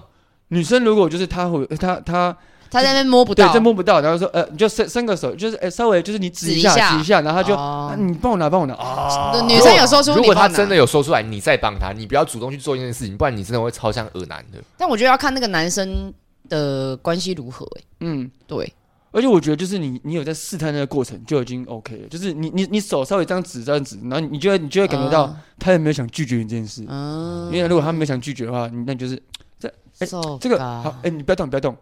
[0.50, 2.38] 女生如果就是她会她她
[2.72, 14.58] 他在那边摸不到对到，这摸不到，然后说呃你就伸伸个手，就是呃稍微就是你指一下指一下一下，然后他就、哦啊你帮我拿帮我拿啊，女生有说出如果他真的，有说出来，你再帮他，你不要主动去做一件事情，不然你真的会超像恶男的。
[14.78, 16.14] 但我觉得要看那个男生
[16.48, 17.66] 的关系如何。
[17.78, 18.32] 哎，嗯。
[18.48, 18.74] 对，
[19.12, 22.08] 而且我觉得，就是你，你有在试探那个过程就已经 OK 了。
[22.08, 26.86] 就是你，你，你手稍微这样指这样指，然后你就会，你就会感觉到他有没有想拒绝你这件事。
[26.88, 29.22] 嗯，因为如果他没有想拒绝的话，你那你就是
[29.60, 29.68] 这
[30.00, 30.08] 哎
[30.40, 31.76] 这个好，哎，你不要动，不要动。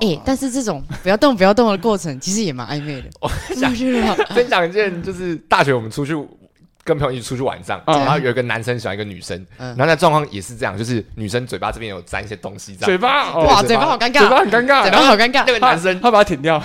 [0.00, 3.08] 哎，但是这种不要动不要动的过程，其实也蛮暧昧的。
[3.20, 3.28] 我
[3.74, 6.16] 觉得吧分享一件，就是大学我们出去
[6.82, 7.98] 跟朋友一起出去晚上，嗯。
[8.00, 9.68] 然后有一个男生喜欢一个女生，嗯。
[9.76, 12.86] 然后那状况也是这样，就是女生嘴巴这边有沾一些东西，这样。
[12.86, 13.44] 嘴巴，哦。
[13.44, 14.20] 哇，嘴巴好尴尬。
[14.20, 15.44] 嘴巴尬，很尴尬，嘴巴好尴尬。
[15.46, 15.52] 那。
[15.52, 16.62] 个男生他把它舔掉，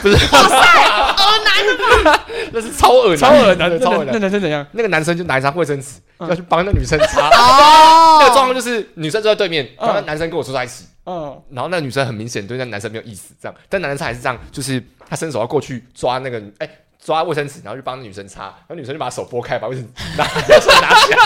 [2.53, 4.13] 那是超恶超恶男的，那那对超恶男。
[4.13, 4.65] 那男生怎样？
[4.71, 6.29] 那个男生就拿一张卫生纸嗯。
[6.29, 9.87] 要去帮那女生擦，哦，那个状况就是女生坐在对面，嗯。
[9.87, 21.17] 然后男生跟我坐在一起，嗯，然后那女生很明显对那男生没有意思，这样，但男生还是这样，就是他伸手要过去抓那个，哎、抓卫生纸，然后去帮那女生擦，然后女生就把手拨开，把卫生纸拿手拿起来，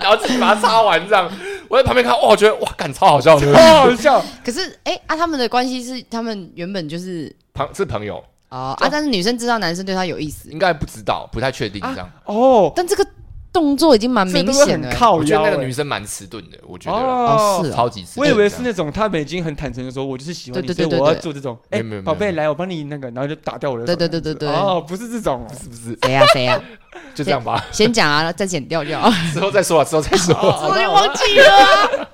[0.00, 1.30] 然后自己把它擦完，这样，
[1.68, 4.22] 我在旁边看，哇，我觉得哇，感超好笑的，好好笑。
[4.44, 12.08] 可是哎啊，他们的关系是他们原本就是朋是朋友，哦啊，但是女生知道男生对她有意思，应该不知道，不太确定这样。
[12.26, 13.04] 哦，但这个
[13.52, 14.88] 动作已经蛮明显的。
[14.88, 15.50] 很靠我觉得。
[15.50, 18.26] 那个女生蛮迟钝的，我觉得哦哦是啊超级迟钝。
[18.26, 21.58] 我以为是那种他们已经很坦诚的说，我就是喜欢你，对我要对对做这种。
[21.70, 23.84] 哎没有没有，宝贝，来，我帮你那个，然后就打掉我的。
[23.84, 25.54] 对对对对对哦，不是这种哦。
[25.60, 25.98] 是不是？
[26.02, 26.60] 谁呀谁呀？
[27.14, 29.10] 就这样吧，先讲啊，再剪掉就好。
[29.32, 30.34] 之后再说啊，之后再说。
[30.68, 32.08] 我就忘记了啊。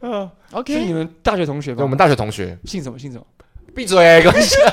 [0.00, 1.78] 嗯，OK，你们大学同学吧？
[1.78, 2.98] 对，我们大学同学，姓什么？
[2.98, 3.24] 姓什么？
[3.74, 4.22] 闭嘴！
[4.40, 4.72] 下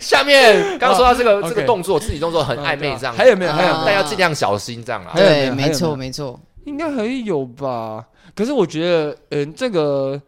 [0.00, 3.52] 下面刚刚说到这个哦这个动作，肢体动作很暧昧这样，还有没有？
[3.52, 3.84] 还有啊没有？
[3.86, 6.38] 但要尽量小心这样啊对，没错没错。
[6.64, 8.04] 应该还有吧？
[8.34, 10.20] 可是我觉得，嗯、这个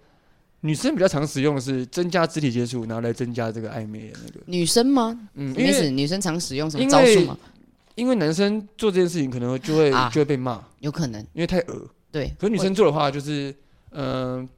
[0.61, 4.41] 女生比较常使用的是增加肢体接触，然后来增加这个暧昧的那个。
[4.47, 5.19] 女生吗？
[5.35, 5.55] 嗯？
[5.59, 7.37] 因为女生常使用什么招数吗？
[7.97, 11.87] 因为男生做这件事情可能就会、啊就会被骂，有可能，因为太恶。
[12.13, 12.33] 对。
[12.39, 13.53] 可是女生做的话，就是
[13.91, 14.49] 嗯、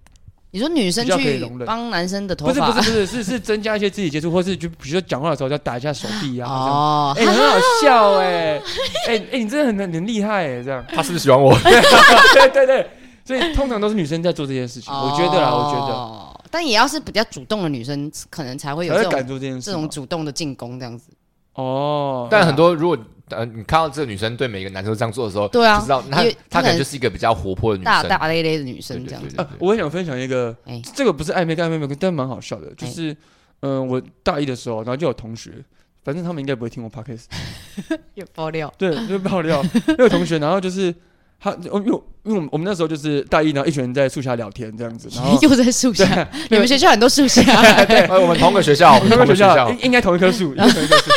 [0.53, 7.15] 你说女生去帮男生的头发不是不是不是是 是增加一些肢体接触，或是就比如说讲话的时候要打一下手臂啊，哦。
[7.17, 8.61] 哎、很好笑哎、
[9.09, 10.85] 哎哎、你真的很很很厉害哎、这样。
[10.93, 11.57] 他是不是喜欢我？
[12.35, 12.91] 对对对，
[13.25, 19.63] 所以通常都是女生在做这件事情，我觉得啦，我觉得得，但也要是比较主动的女生，可能才会有这种做这件事。
[19.63, 21.11] 这种主动的进攻这样子。
[21.55, 22.99] 哦，但很多如果
[23.31, 27.93] 呃你看到这个女生对每个男生都这样做的时候，对啊就知道她她可能就是一个比较活泼的女生。
[27.93, 29.29] 大大咧咧的女生这样。
[29.29, 29.37] 子。
[29.41, 32.91] 啊，我也想分享一个哎，这个不是暧昧跟暧昧没有，但蛮好笑的，就哎。
[32.91, 33.17] 是
[33.63, 35.53] 嗯，我大一的时候，然后就有同学，
[36.03, 37.25] 反正他们应该不会听我 podcast，
[38.15, 40.95] 有爆料，对，就爆料，那个同学，然后就是
[41.41, 47.43] 他，因为因为我们我们那时候就是大一，然后一群人在树下聊天这样子，然后 又在树下，你们学校很多树下，
[47.87, 51.11] 对，我们同个学校，我们学同个学校校应，应该同一棵树，应该同一棵树。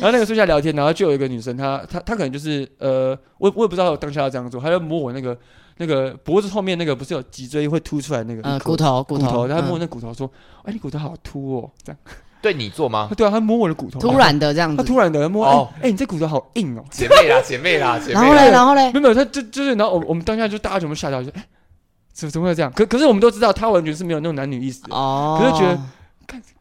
[0.00, 5.36] 然后那个树下聊天，然后就有一个女生，她她她可能就是呃，我我也不知道我当下要这样做，她就摸我那个
[5.76, 10.30] 那个脖子后面那个不是有脊椎会凸出来那个呃，骨头骨骨头，然后她摸嗯那骨头说
[10.64, 11.98] ：“哎，你骨头好凸哦。”这样，
[12.42, 13.08] 对你做吗？
[13.16, 14.76] 对啊，他摸我的骨头，突，然的这样子。
[14.76, 16.84] 他突然的摸，哎你这骨头好硬哦。
[16.90, 21.44] 姐妹啦， 姐妹啦，姐妹然后嘞，然后嘞没，有没有，她就就是，然后我我们当下就大家全部吓到，就哎，
[22.12, 22.72] 怎么怎么会这样？
[22.74, 24.94] 可可是我们都知道，他完全是没有那种男女意思的。
[24.94, 25.78] 哦，可是觉得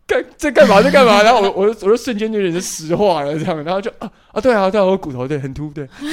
[0.10, 0.82] 干在干嘛？
[0.82, 1.22] 在干嘛？
[1.22, 5.88] 然后我我就我就瞬间就有点石化了，这样，然后就啊啊，对啊对啊，我骨头对很突，对，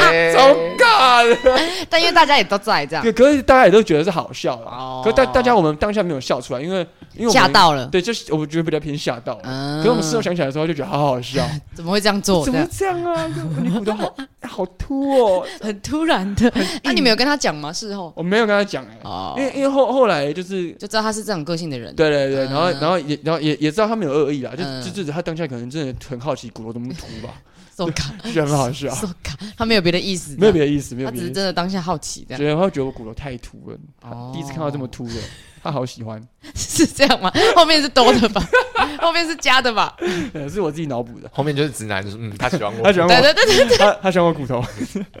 [0.00, 0.48] 哎超
[0.78, 1.36] 尬的。
[1.90, 4.70] 但因为大家也都在这样可，可是大家也都觉得是好笑啦。
[4.70, 6.78] 哦可是大大家我们当下没有笑出来，因为
[7.16, 7.86] 因为我们吓，到了。
[7.86, 9.38] 对，就是我觉得比较偏吓到。
[9.42, 12.44] 嗯可是我们事后想起来的时候，就觉得好好笑， 怎么会这样做？
[12.44, 13.26] 怎么这样这样啊？
[13.62, 15.44] 你骨头好好突哦。
[15.60, 16.52] 很突然的。
[16.82, 17.72] 那你没有跟他讲吗？
[17.72, 21.94] 事后我没有跟他讲哎，哦因，为因为后后来就是就知道他是这种个性的人。
[21.94, 24.82] 对对对，嗯然后然后也然后也也知道他没有恶意啦，就嗯。
[24.84, 27.34] 就就是他当下可能真的很好奇骨头怎么凸吧，
[27.76, 31.22] 受卡就 觉得很好笑，受卡，他没有别的意思，没有别的意思，没有他只。
[31.22, 32.40] 是真的当下好奇这样。
[32.40, 34.30] 觉得他觉得我骨头太秃了，他哦。
[34.34, 35.14] 第一次看到这么秃的，
[35.62, 36.20] 他好喜欢，
[36.54, 37.32] 是这样吗？
[37.56, 38.48] 后面是多的吧？
[39.00, 39.96] 后面是加的吧？
[40.32, 41.28] 呃是我自己脑补的。
[41.32, 43.76] 后面就是直男，就是嗯，他喜欢我，他喜欢我，对对对。
[43.78, 44.62] 他他喜欢我骨头，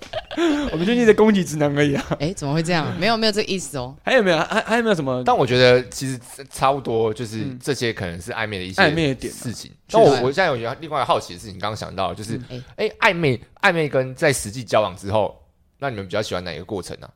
[0.72, 2.04] 我们就一直在攻击直男而已啊。
[2.20, 2.86] 哎，怎么会这样？
[2.98, 3.94] 没有没有这个意思哦。
[4.04, 4.38] 还有没有？
[4.38, 5.22] 还还有没有什么？
[5.24, 6.18] 但我觉得其实
[6.50, 9.70] 差不多，就是嗯这些可能是暧昧的一些暧昧的点啊事情。
[9.88, 15.36] 确实我我现在有一个另外一个好奇的事情，刚刚想到就是嗯，哎，暧昧暧昧跟在实际交往之后，
[15.78, 17.08] 那你们比较喜欢哪一个过程呢？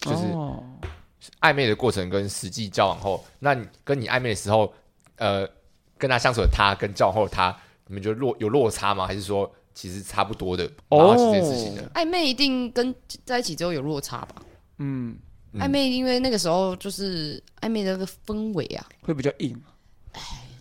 [0.00, 0.62] 就是哦
[1.40, 4.72] 暧昧的过程跟实际交往后，那你跟你暧昧的时候，
[5.16, 5.48] 呃，
[5.98, 7.56] 跟他相处的他跟交往后的他，
[7.86, 9.06] 你们觉得落有落差吗？
[9.06, 10.70] 还是说其实差不多的？
[10.88, 11.88] 哦这件事情的？
[11.94, 14.36] 暧昧一定跟在一起之后有落差吧？
[14.78, 15.16] 嗯，
[15.52, 19.60] 嗯暧昧因为那个时候就是暧昧的那个氛围啊，会比较硬。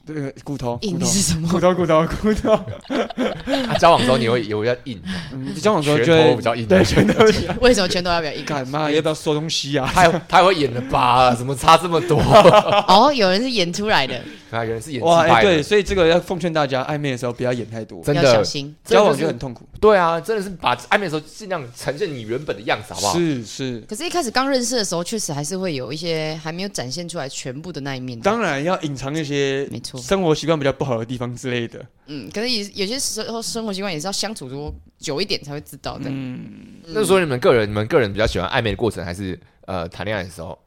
[0.05, 1.49] 对，骨头，骨硬头，是什么？
[1.49, 2.51] 骨头，骨头，骨头。
[3.67, 5.01] 啊，交往时候你会有比较硬，
[5.33, 7.25] 嗯，交往的时候拳就会头比较硬，对，拳头
[7.61, 8.45] 为什么拳头要比较硬？
[8.45, 8.89] 干嘛？
[8.91, 9.89] 要不要收东西啊？
[9.93, 11.33] 他还他会演的吧？
[11.33, 12.19] 怎么差这么多？
[12.87, 14.21] 哦，有人是演出来的，
[14.55, 18.75] 啊，原来是演技哇，对，，所以这个要奉劝大家，暧昧的时候不要演太多，真要小的，心。
[18.83, 19.67] 交往就很痛苦。
[19.81, 23.17] 对啊，真的是把暧昧的时候尽量呈现你原本的样子，好不好？
[23.17, 28.19] 是是，可是，一开始刚认识的时候，确实还是会有一些还没有展现出来全部的那一面。
[28.21, 31.85] 当然要隐藏一些没错生活习惯比较不好的地方之类的。
[32.07, 36.05] 嗯，可是有有些时候生活习惯也是要相处多久一点才会知道的。
[36.07, 36.39] 嗯，
[36.87, 40.57] 那说你们个人，你们个人比较喜欢暧昧的过程，还是呃谈恋爱的时候？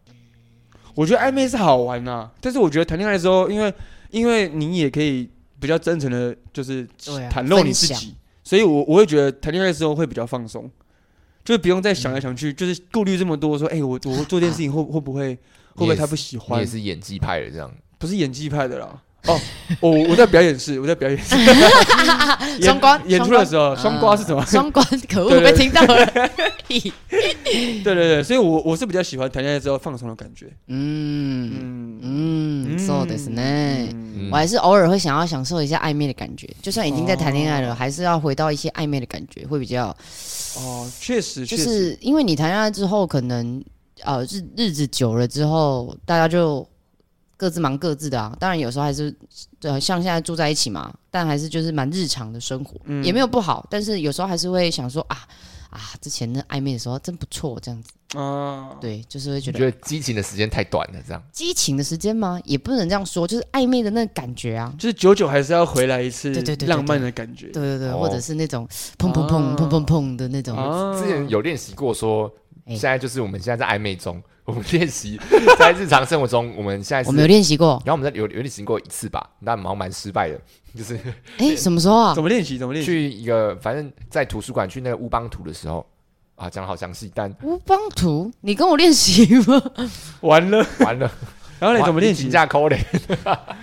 [0.98, 3.72] 我觉得暧昧是好玩呐、但是我觉得谈恋爱的时候，因为
[4.10, 5.30] 因为你也可以
[5.60, 10.68] 比较真诚的，就是对啊袒露你自分己，所以我我会觉得谈恋爱的时候会比较放松，
[11.44, 15.38] 就是不用再想来想去，就是顾虑这么多，说哎、我我做这件事情会会不会会
[15.76, 16.66] 不会他不喜欢你也？
[16.66, 19.00] 是演技派的这样，不是演技派的啦。
[19.25, 19.39] 哦，
[19.79, 24.45] 我我在表演室，我在表演室演 双关演出的时候，双瓜是什么？
[24.45, 26.05] 双关，可恶，对对被听到了。
[26.67, 30.47] 屁对对对，所以我我是比较喜欢谈恋爱之后放松的感觉。
[30.67, 31.53] 嗯
[32.01, 33.93] 嗯嗯，そうですね。
[33.93, 39.95] 嗯我还是偶尔会想要享受一下暧昧的感觉，就算已经在谈恋爱了，还是要回到一些暧昧的感觉，会比较，
[40.57, 43.63] 哦，确实就确实，是因为你谈恋爱之后，可能
[44.03, 46.67] 呃日日子久了之后，大家就
[47.38, 48.36] 各自忙各自的啊。
[48.38, 49.14] 当然有时候还是
[49.62, 53.66] 呃像现在住在一起嘛，但还是就是蛮日常的生活，嗯也没有不好。
[53.70, 55.16] 但是有时候还是会想说啊
[55.70, 62.40] 啊，之前那暧昧的时候真不错，这样子，啊，对，就是会觉得觉得激情的时间太短了，这样激情的时间吗？
[62.44, 64.74] 也不能这样说，就是暧昧的那个感觉啊。
[64.78, 67.48] 就是久久还是要回来一次对对对对浪漫的感觉。
[67.48, 68.66] 对对对，哦或者是那种
[68.96, 72.32] 砰砰砰啊砰砰砰的那种，啊之前有练习过说，
[72.64, 75.20] 哎现在就是我们现在在暧昧中，我们练习
[75.58, 77.80] 在日常生活中，我们现在是我们有练习过。
[77.84, 80.40] 然后我们在有有练习过一次吧，但蛮蛮失败的，
[80.74, 80.98] 就是
[81.36, 82.22] 哎，什么时候啊怎？
[82.22, 82.56] 么练习？
[82.56, 82.90] 怎么练习？
[82.90, 85.84] 去一个反正在图书馆去那个乌邦图的时候
[86.34, 89.62] 啊，讲的好详细，但乌邦图，你跟我练习吗？
[90.22, 91.12] 完了，完了，
[91.58, 92.30] 然后你怎么练习评？
[92.30, 92.78] 价扣嘞？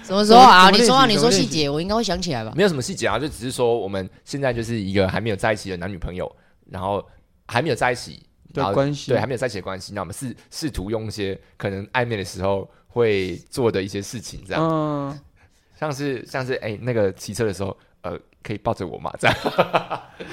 [0.04, 0.70] 什么时候啊？
[0.70, 2.54] 你说啊，你说细节，我应该会想起来吧？
[2.56, 6.32] 没有什么细节啊，就只是说我们现在就是一个还没有在一起的男女朋友，
[6.70, 7.04] 然后
[7.48, 8.22] 还没有在一起
[8.56, 9.12] 然后的关系。
[9.12, 15.20] 对，还没有在一起的关系，那我们试试图用一些可能暧昧的时候会做的一些事情，这样，嗯，
[15.80, 19.14] 像是像是哎、那个骑车的时候，呃，可以抱着我嘛？
[19.20, 19.38] 这样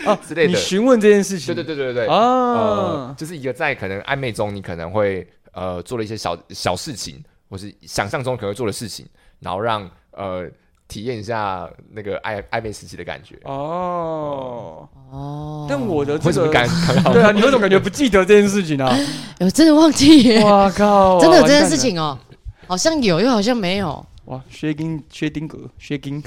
[0.06, 0.50] 啊 之类的。
[0.50, 9.06] 你询问这件事情，对对对对对，呃啊，，就是一个在可能暧昧中，你可能会呃做了一些小小事情，或是想象中可能会做的事情，
[9.40, 10.48] 然后让呃
[10.92, 13.36] 体验一下那个暧暧昧时期的感觉。
[13.44, 17.12] 哦，哦，但我的这个，为什么感感到？
[17.14, 18.94] 对啊，你有什么感觉不记得这件事情啊？
[19.40, 22.18] 我真的忘记耶，哇靠，真的有这件事情哦，
[22.66, 24.04] 好像有，又好像没有。
[24.26, 26.22] 哇，薛丁薛丁格薛丁，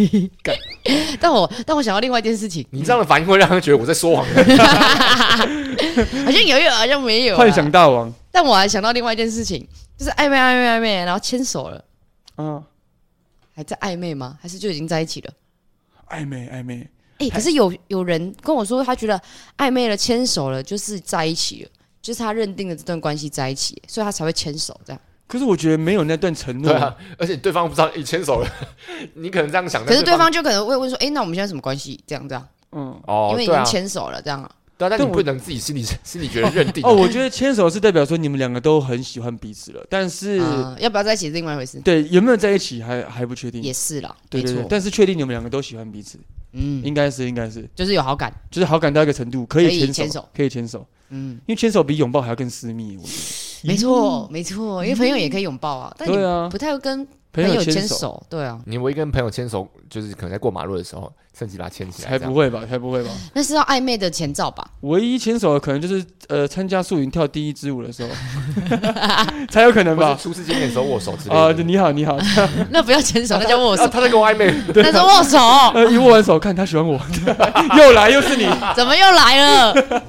[1.18, 4.24] 但我但我想到另外一件事情，你这样的反应会让他觉得我在说谎。
[6.24, 7.38] 好像有又好像没有啊。
[7.38, 8.12] 幻想大王。
[8.30, 9.66] 但我还想到另外一件事情，
[9.96, 11.84] 就是暧昧暧昧暧昧，然后牵手了，
[12.36, 12.62] 啊，
[13.56, 14.38] 还在暧昧吗？
[14.38, 15.32] 还是就已经在一起了？
[16.10, 16.86] 暧昧暧昧，
[17.18, 19.18] 哎、可是有有人跟我说，他觉得
[19.56, 21.70] 暧昧了、牵手了，就是在一起了，
[22.02, 25.00] 就是他认定了这段关系在一起，所以他才会牵手这样。
[25.26, 28.48] 可是我觉得没有那段承诺对，啊，而且对方不知道你牵手了，
[29.14, 31.98] 你可能这样想，可是对方就可能会问说，哎、那我们现在什么关系？
[32.06, 33.00] 这样这样，嗯。
[33.06, 34.50] 哦，因为已经，牵手了，这样啊。
[34.78, 43.62] 对啊，但你不能自己心里 心里觉得认定哦，我觉得牵手是代表说你们两个都很喜欢彼此了，但是、嗯，要不要在一起是另外一回事，对有没有在一起还还不确定。
[43.62, 46.18] 也是啦，对对对，但是确定你们两个都喜欢彼此，
[46.52, 52.96] 嗯，应该是应该是，就是有好感，就是好感到一个程度可可以牵手可以牵手，嗯，因为牵手比拥抱还要更私密。
[52.98, 57.06] 我觉得没错，没错，因为朋友也可以拥抱啊，但你对啊不太会跟
[57.36, 63.10] 朋朋友牵牵手手，对啊，你唯一跟朋友牵手，就是可能在过马路的时候，甚至把他牵起来，才不会吧，才不会吧。
[63.34, 64.66] 那是要暧昧的前兆吧？
[64.80, 68.08] 唯一牵手的可能就是呃参加素云跳第一支舞的时候，
[69.50, 70.18] 才有可能吧。
[70.20, 71.54] 初次见面的时候握手之类啊，的。
[71.54, 72.16] 对你好，你好。
[72.70, 75.38] 那不要牵手，那叫握啊，手，他在跟我暧昧，那是握手，
[75.78, 76.98] 呃，一握完手，看他喜欢我，
[77.76, 78.48] 又来又是你。
[78.74, 80.02] 怎么又来了？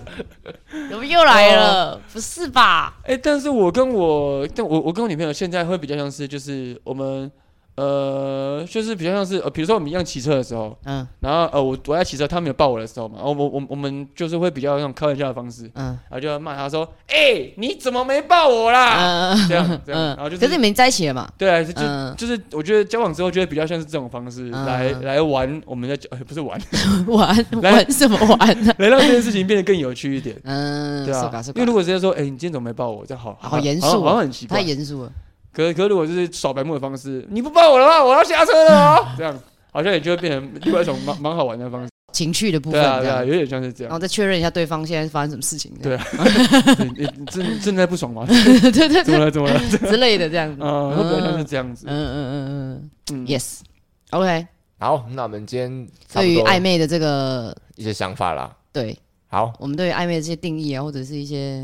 [0.90, 2.00] 怎么又来了？
[2.12, 2.96] 不是吧？
[3.04, 7.32] 哎、但是我跟我，但我我跟我女朋友现在会比较像是，就是我们
[7.78, 19.34] 呃，就是比较像是呃，比如说我们一样骑车的时候，嗯然后呃，我我在骑车，他没有抱我的时候嘛，然后我我我们就是会比较那种开玩笑的方式，嗯然后就要骂他说，哎、你怎么没抱我啦？
[19.36, 21.30] 嗯这样这样，然后就是可是你们在一起了嘛？
[21.38, 26.60] 对啊，就就、嗯就是我觉得交往之后就会比较像是这种方式、嗯来来玩我们的呃不是玩，
[27.08, 28.74] 玩 玩什么玩呢？
[28.80, 30.36] 来让这件事情变得更有趣一点。
[30.44, 33.06] 嗯，对啊因为如果直接说，哎、你今天怎么没抱我？
[33.06, 34.64] 这样好好严肃哦好好像很奇怪太。
[34.68, 35.12] 严肃了。
[35.58, 39.08] 可可如果就是耍白目的方式，你不抱我的话，我要下车了哦。
[39.18, 39.36] 这样
[39.72, 41.90] 好像也就会变成另外一种蛮蛮好玩的方式。
[42.14, 43.90] 情趣的部分对啊，对啊，有点像是这样。
[43.90, 46.06] 然后再确认一下对方现在发生什么事情，对啊
[46.96, 48.26] 你你正正在不爽吗？
[48.28, 49.32] 对对对怎么了？
[49.32, 49.60] 怎么了？
[49.90, 50.64] 之类的这样子。
[50.64, 51.86] 啊，会比较像是这样子。
[51.88, 54.48] 嗯嗯嗯嗯嗯，，yes，OK。
[54.80, 58.56] 好，那我们今天对于暧昧的这个，一些想法啦。
[58.72, 58.98] 对
[59.28, 61.62] 好，我们对于暧昧的这些定义啊，或者是一些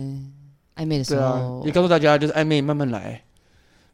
[0.76, 3.23] 暧昧的时候，也告诉大家，就是暧昧慢慢来，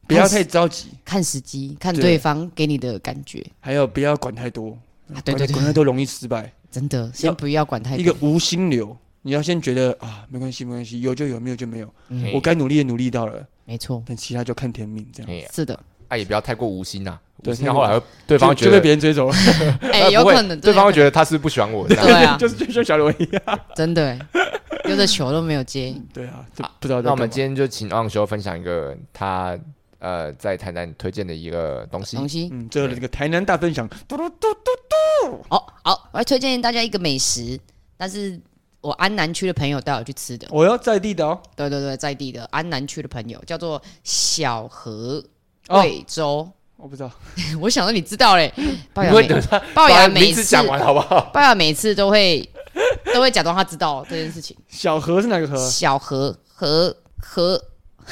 [0.10, 4.72] 不要太着急，看时机，看对对方给你的感觉还有不要管太多，
[5.14, 5.22] 啊。
[5.24, 6.52] 对对对管太，多容易失败。
[6.72, 8.02] 真的，先不要管太多。
[8.02, 11.94] 一个无心流，你要先觉得啊，没关系，没关系，有就有，没有就没有。
[12.08, 15.32] 嗯我该努力的努力到了，没错，但其他就看天命，这样。
[15.32, 19.36] 哎，是的，啊也不要太过无心呐，对无心后来会对方会就就被觉得别人追走了，
[19.94, 22.04] 哎，有可能对方会觉得得他是不喜欢我这样。
[22.04, 23.60] 对啊， 就是就像小刘一样。
[23.76, 24.20] 真的欸，
[24.84, 25.96] 丢的球都没有接。
[26.14, 29.58] 对啊，就不知道在那我们今天就请昂修分享一个他
[30.00, 32.18] 呃在台南推荐的一个东西。
[32.18, 37.60] 东西嗯，最后的这个台南大分享，嘟嘟嘟哦，好，我要推荐大家一个美食，
[37.98, 38.40] 但是
[38.82, 40.48] 我安南区的朋友带我去吃的。
[40.50, 41.40] 我要在地的哦。
[41.56, 45.24] 对对对，在地的安南区的朋友叫做小河
[45.68, 46.50] 哦贵州。
[46.78, 47.12] 我不知道，
[47.60, 48.54] 我想说你知道嘞，
[48.96, 49.36] 龅你牙
[49.76, 51.30] 龅牙把每次讲完好不好？
[51.36, 52.50] 龅牙每次都会
[53.14, 54.56] 都会假装他知道这件事情。
[54.70, 55.58] 小河是哪个河？
[55.70, 57.62] 小河河河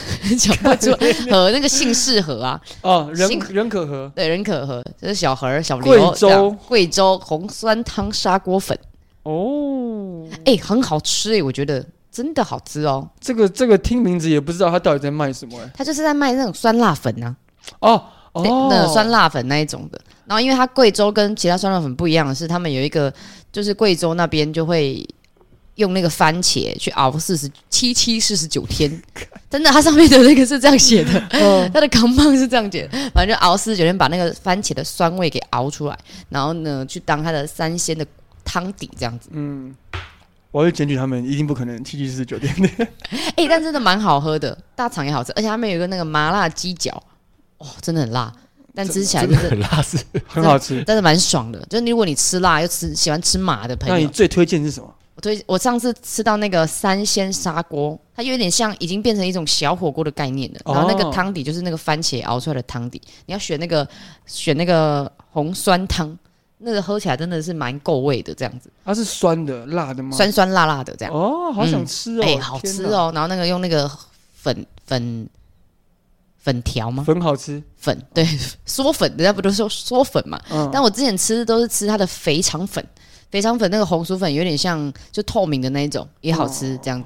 [0.37, 4.11] 讲不出来，河那个姓氏河啊，哦，人姓人可河。
[4.15, 8.77] 对，人可河，这是小河小贵刘贵州贵州红酸汤砂锅粉，
[9.23, 13.07] 哦，哎、很好吃哎、我觉得真的好吃哦。
[13.19, 15.71] 这个这个听名字也不知道他到底在卖什么哎。
[15.75, 17.35] 他就是在卖那种酸辣粉啊，
[17.79, 19.99] 哦，哦，那酸辣粉那一种的。
[20.25, 23.13] 然后因为它贵州跟其他酸辣粉不一样的是，他们有一个
[23.51, 25.07] 就是贵州那边就会
[25.77, 28.89] 用那个番茄去熬四十七七四十九天，
[29.49, 35.97] 真的，它上面的那个是这样写的，嗯 它的扛棒是这样写的，反正就熬四十九天，把那个番茄的酸味给熬出来，
[36.29, 38.05] 然后呢，去当它的三鲜的
[38.43, 39.29] 汤底这样子。
[39.31, 39.75] 嗯，
[40.51, 42.87] 我要去检举他们，一定不可能七七四十九天的。
[43.37, 46.91] 哎、但真的蛮好喝的，大肠也好吃，而且他们有一个那个麻辣鸡脚，
[47.59, 48.33] 哦，真的很辣，
[48.73, 49.97] 但吃起来真的就是很辣是
[50.27, 50.83] 很好吃。
[50.87, 51.63] 但是蛮爽的。
[51.69, 54.91] 就是如果你吃辣又吃喜欢吃麻的朋友，那你最推荐是什么？
[55.17, 60.59] 我推我上次吃到那个三鲜砂锅，它有点像已经变成一种小火锅的概念了。
[60.65, 63.87] 哦然后那个汤底就是那个番茄熬出来的汤底，你要选那个
[64.27, 66.15] 选那个红酸汤，
[66.59, 70.15] 那个喝起来真的是蛮够味的，这样子它是酸的、辣的吗？
[70.15, 71.11] 酸酸辣辣的这样。
[71.11, 72.23] 哦，好想吃哦！
[72.23, 72.85] 哎、好吃！
[72.85, 73.11] 哦！
[73.11, 73.89] 然后那个用那个
[74.35, 75.27] 粉粉
[76.37, 77.03] 粉条吗？
[77.03, 78.23] 粉好吃，粉对
[78.67, 80.39] 嗦粉，人家不都说嗦粉嘛？
[80.51, 82.85] 嗯，但我之前吃都是吃它的肥肠粉，
[83.29, 86.77] 肥肠粉那个红薯粉有点像就透明的那一种，也好吃。
[86.81, 86.99] 这样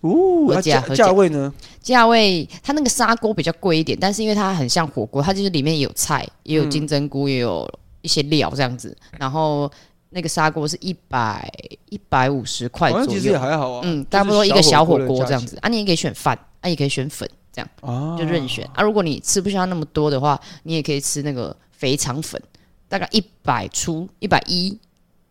[0.00, 1.52] 哦，合它价价位呢？
[1.82, 7.68] 价位，它那个砂锅比较贵一点，但是因为它很像火锅，它就是里面有菜，也有金针菇，也有
[8.00, 8.96] 一些料这样子。
[9.18, 9.68] 然后
[10.10, 11.50] 那个砂锅是一百
[11.88, 13.80] 一百五十块左好像其实也右，还好啊。
[13.82, 15.58] 嗯，差不多一个小火锅这样子。
[15.62, 18.64] 啊，你也可以选饭，啊，也可以选粉，这样啊，就任选。
[18.74, 22.40] 啊，如果你吃不下那么多的话，你也可以吃那个肥肠粉，
[22.88, 24.78] 大概一百出，一百一、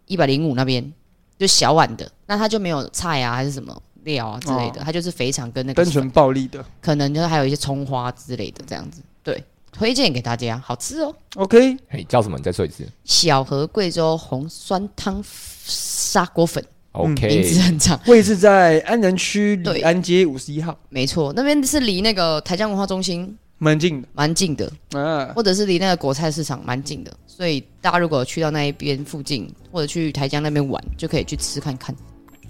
[0.08, 0.92] 一百零五那边
[1.38, 6.66] 就小碗的，那它就没有菜啊，还是什么料啊之类的，它就是肥肠跟那个单纯暴力的。
[6.82, 9.02] 可能就是还有一些葱花之类的这样子。
[9.22, 11.14] 对，推荐给大家，好吃哦。
[11.36, 12.38] OK，嘿，叫什么？
[12.38, 12.88] 你再说一次。
[13.04, 25.34] 小河贵州红酸汤砂锅粉，OK，名字 OK，很长，位置在安仁区对李安街五十一号，没错，那边是离那个台江文化中心蛮近的蛮近的，嗯啊。
[25.36, 31.96] 或者是离那个国菜市场蛮近的，所以大家如果去到那一边附近，或者去台江那边玩，就可以去吃看看。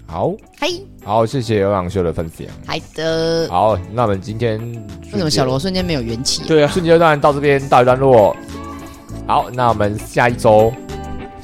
[0.06, 0.68] 好嗨，
[1.04, 2.46] 好，谢谢欧阳修的分享。
[2.66, 4.58] 好的，好，那我们今天
[5.12, 8.34] 为什么小罗瞬间没有元气、对啊，瞬间段到这边告一段落。
[9.26, 10.72] 好，那我们下一周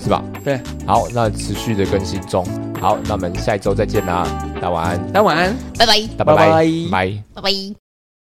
[0.02, 0.24] 是吧？
[0.42, 0.58] 对。
[0.86, 2.42] 好，那持续的更新中。
[2.80, 5.54] 好，那我们下一周再见啦，大家晚安，大家晚安。
[5.78, 7.22] 拜拜，大家拜拜拜拜拜。
[7.34, 7.83] 拜拜。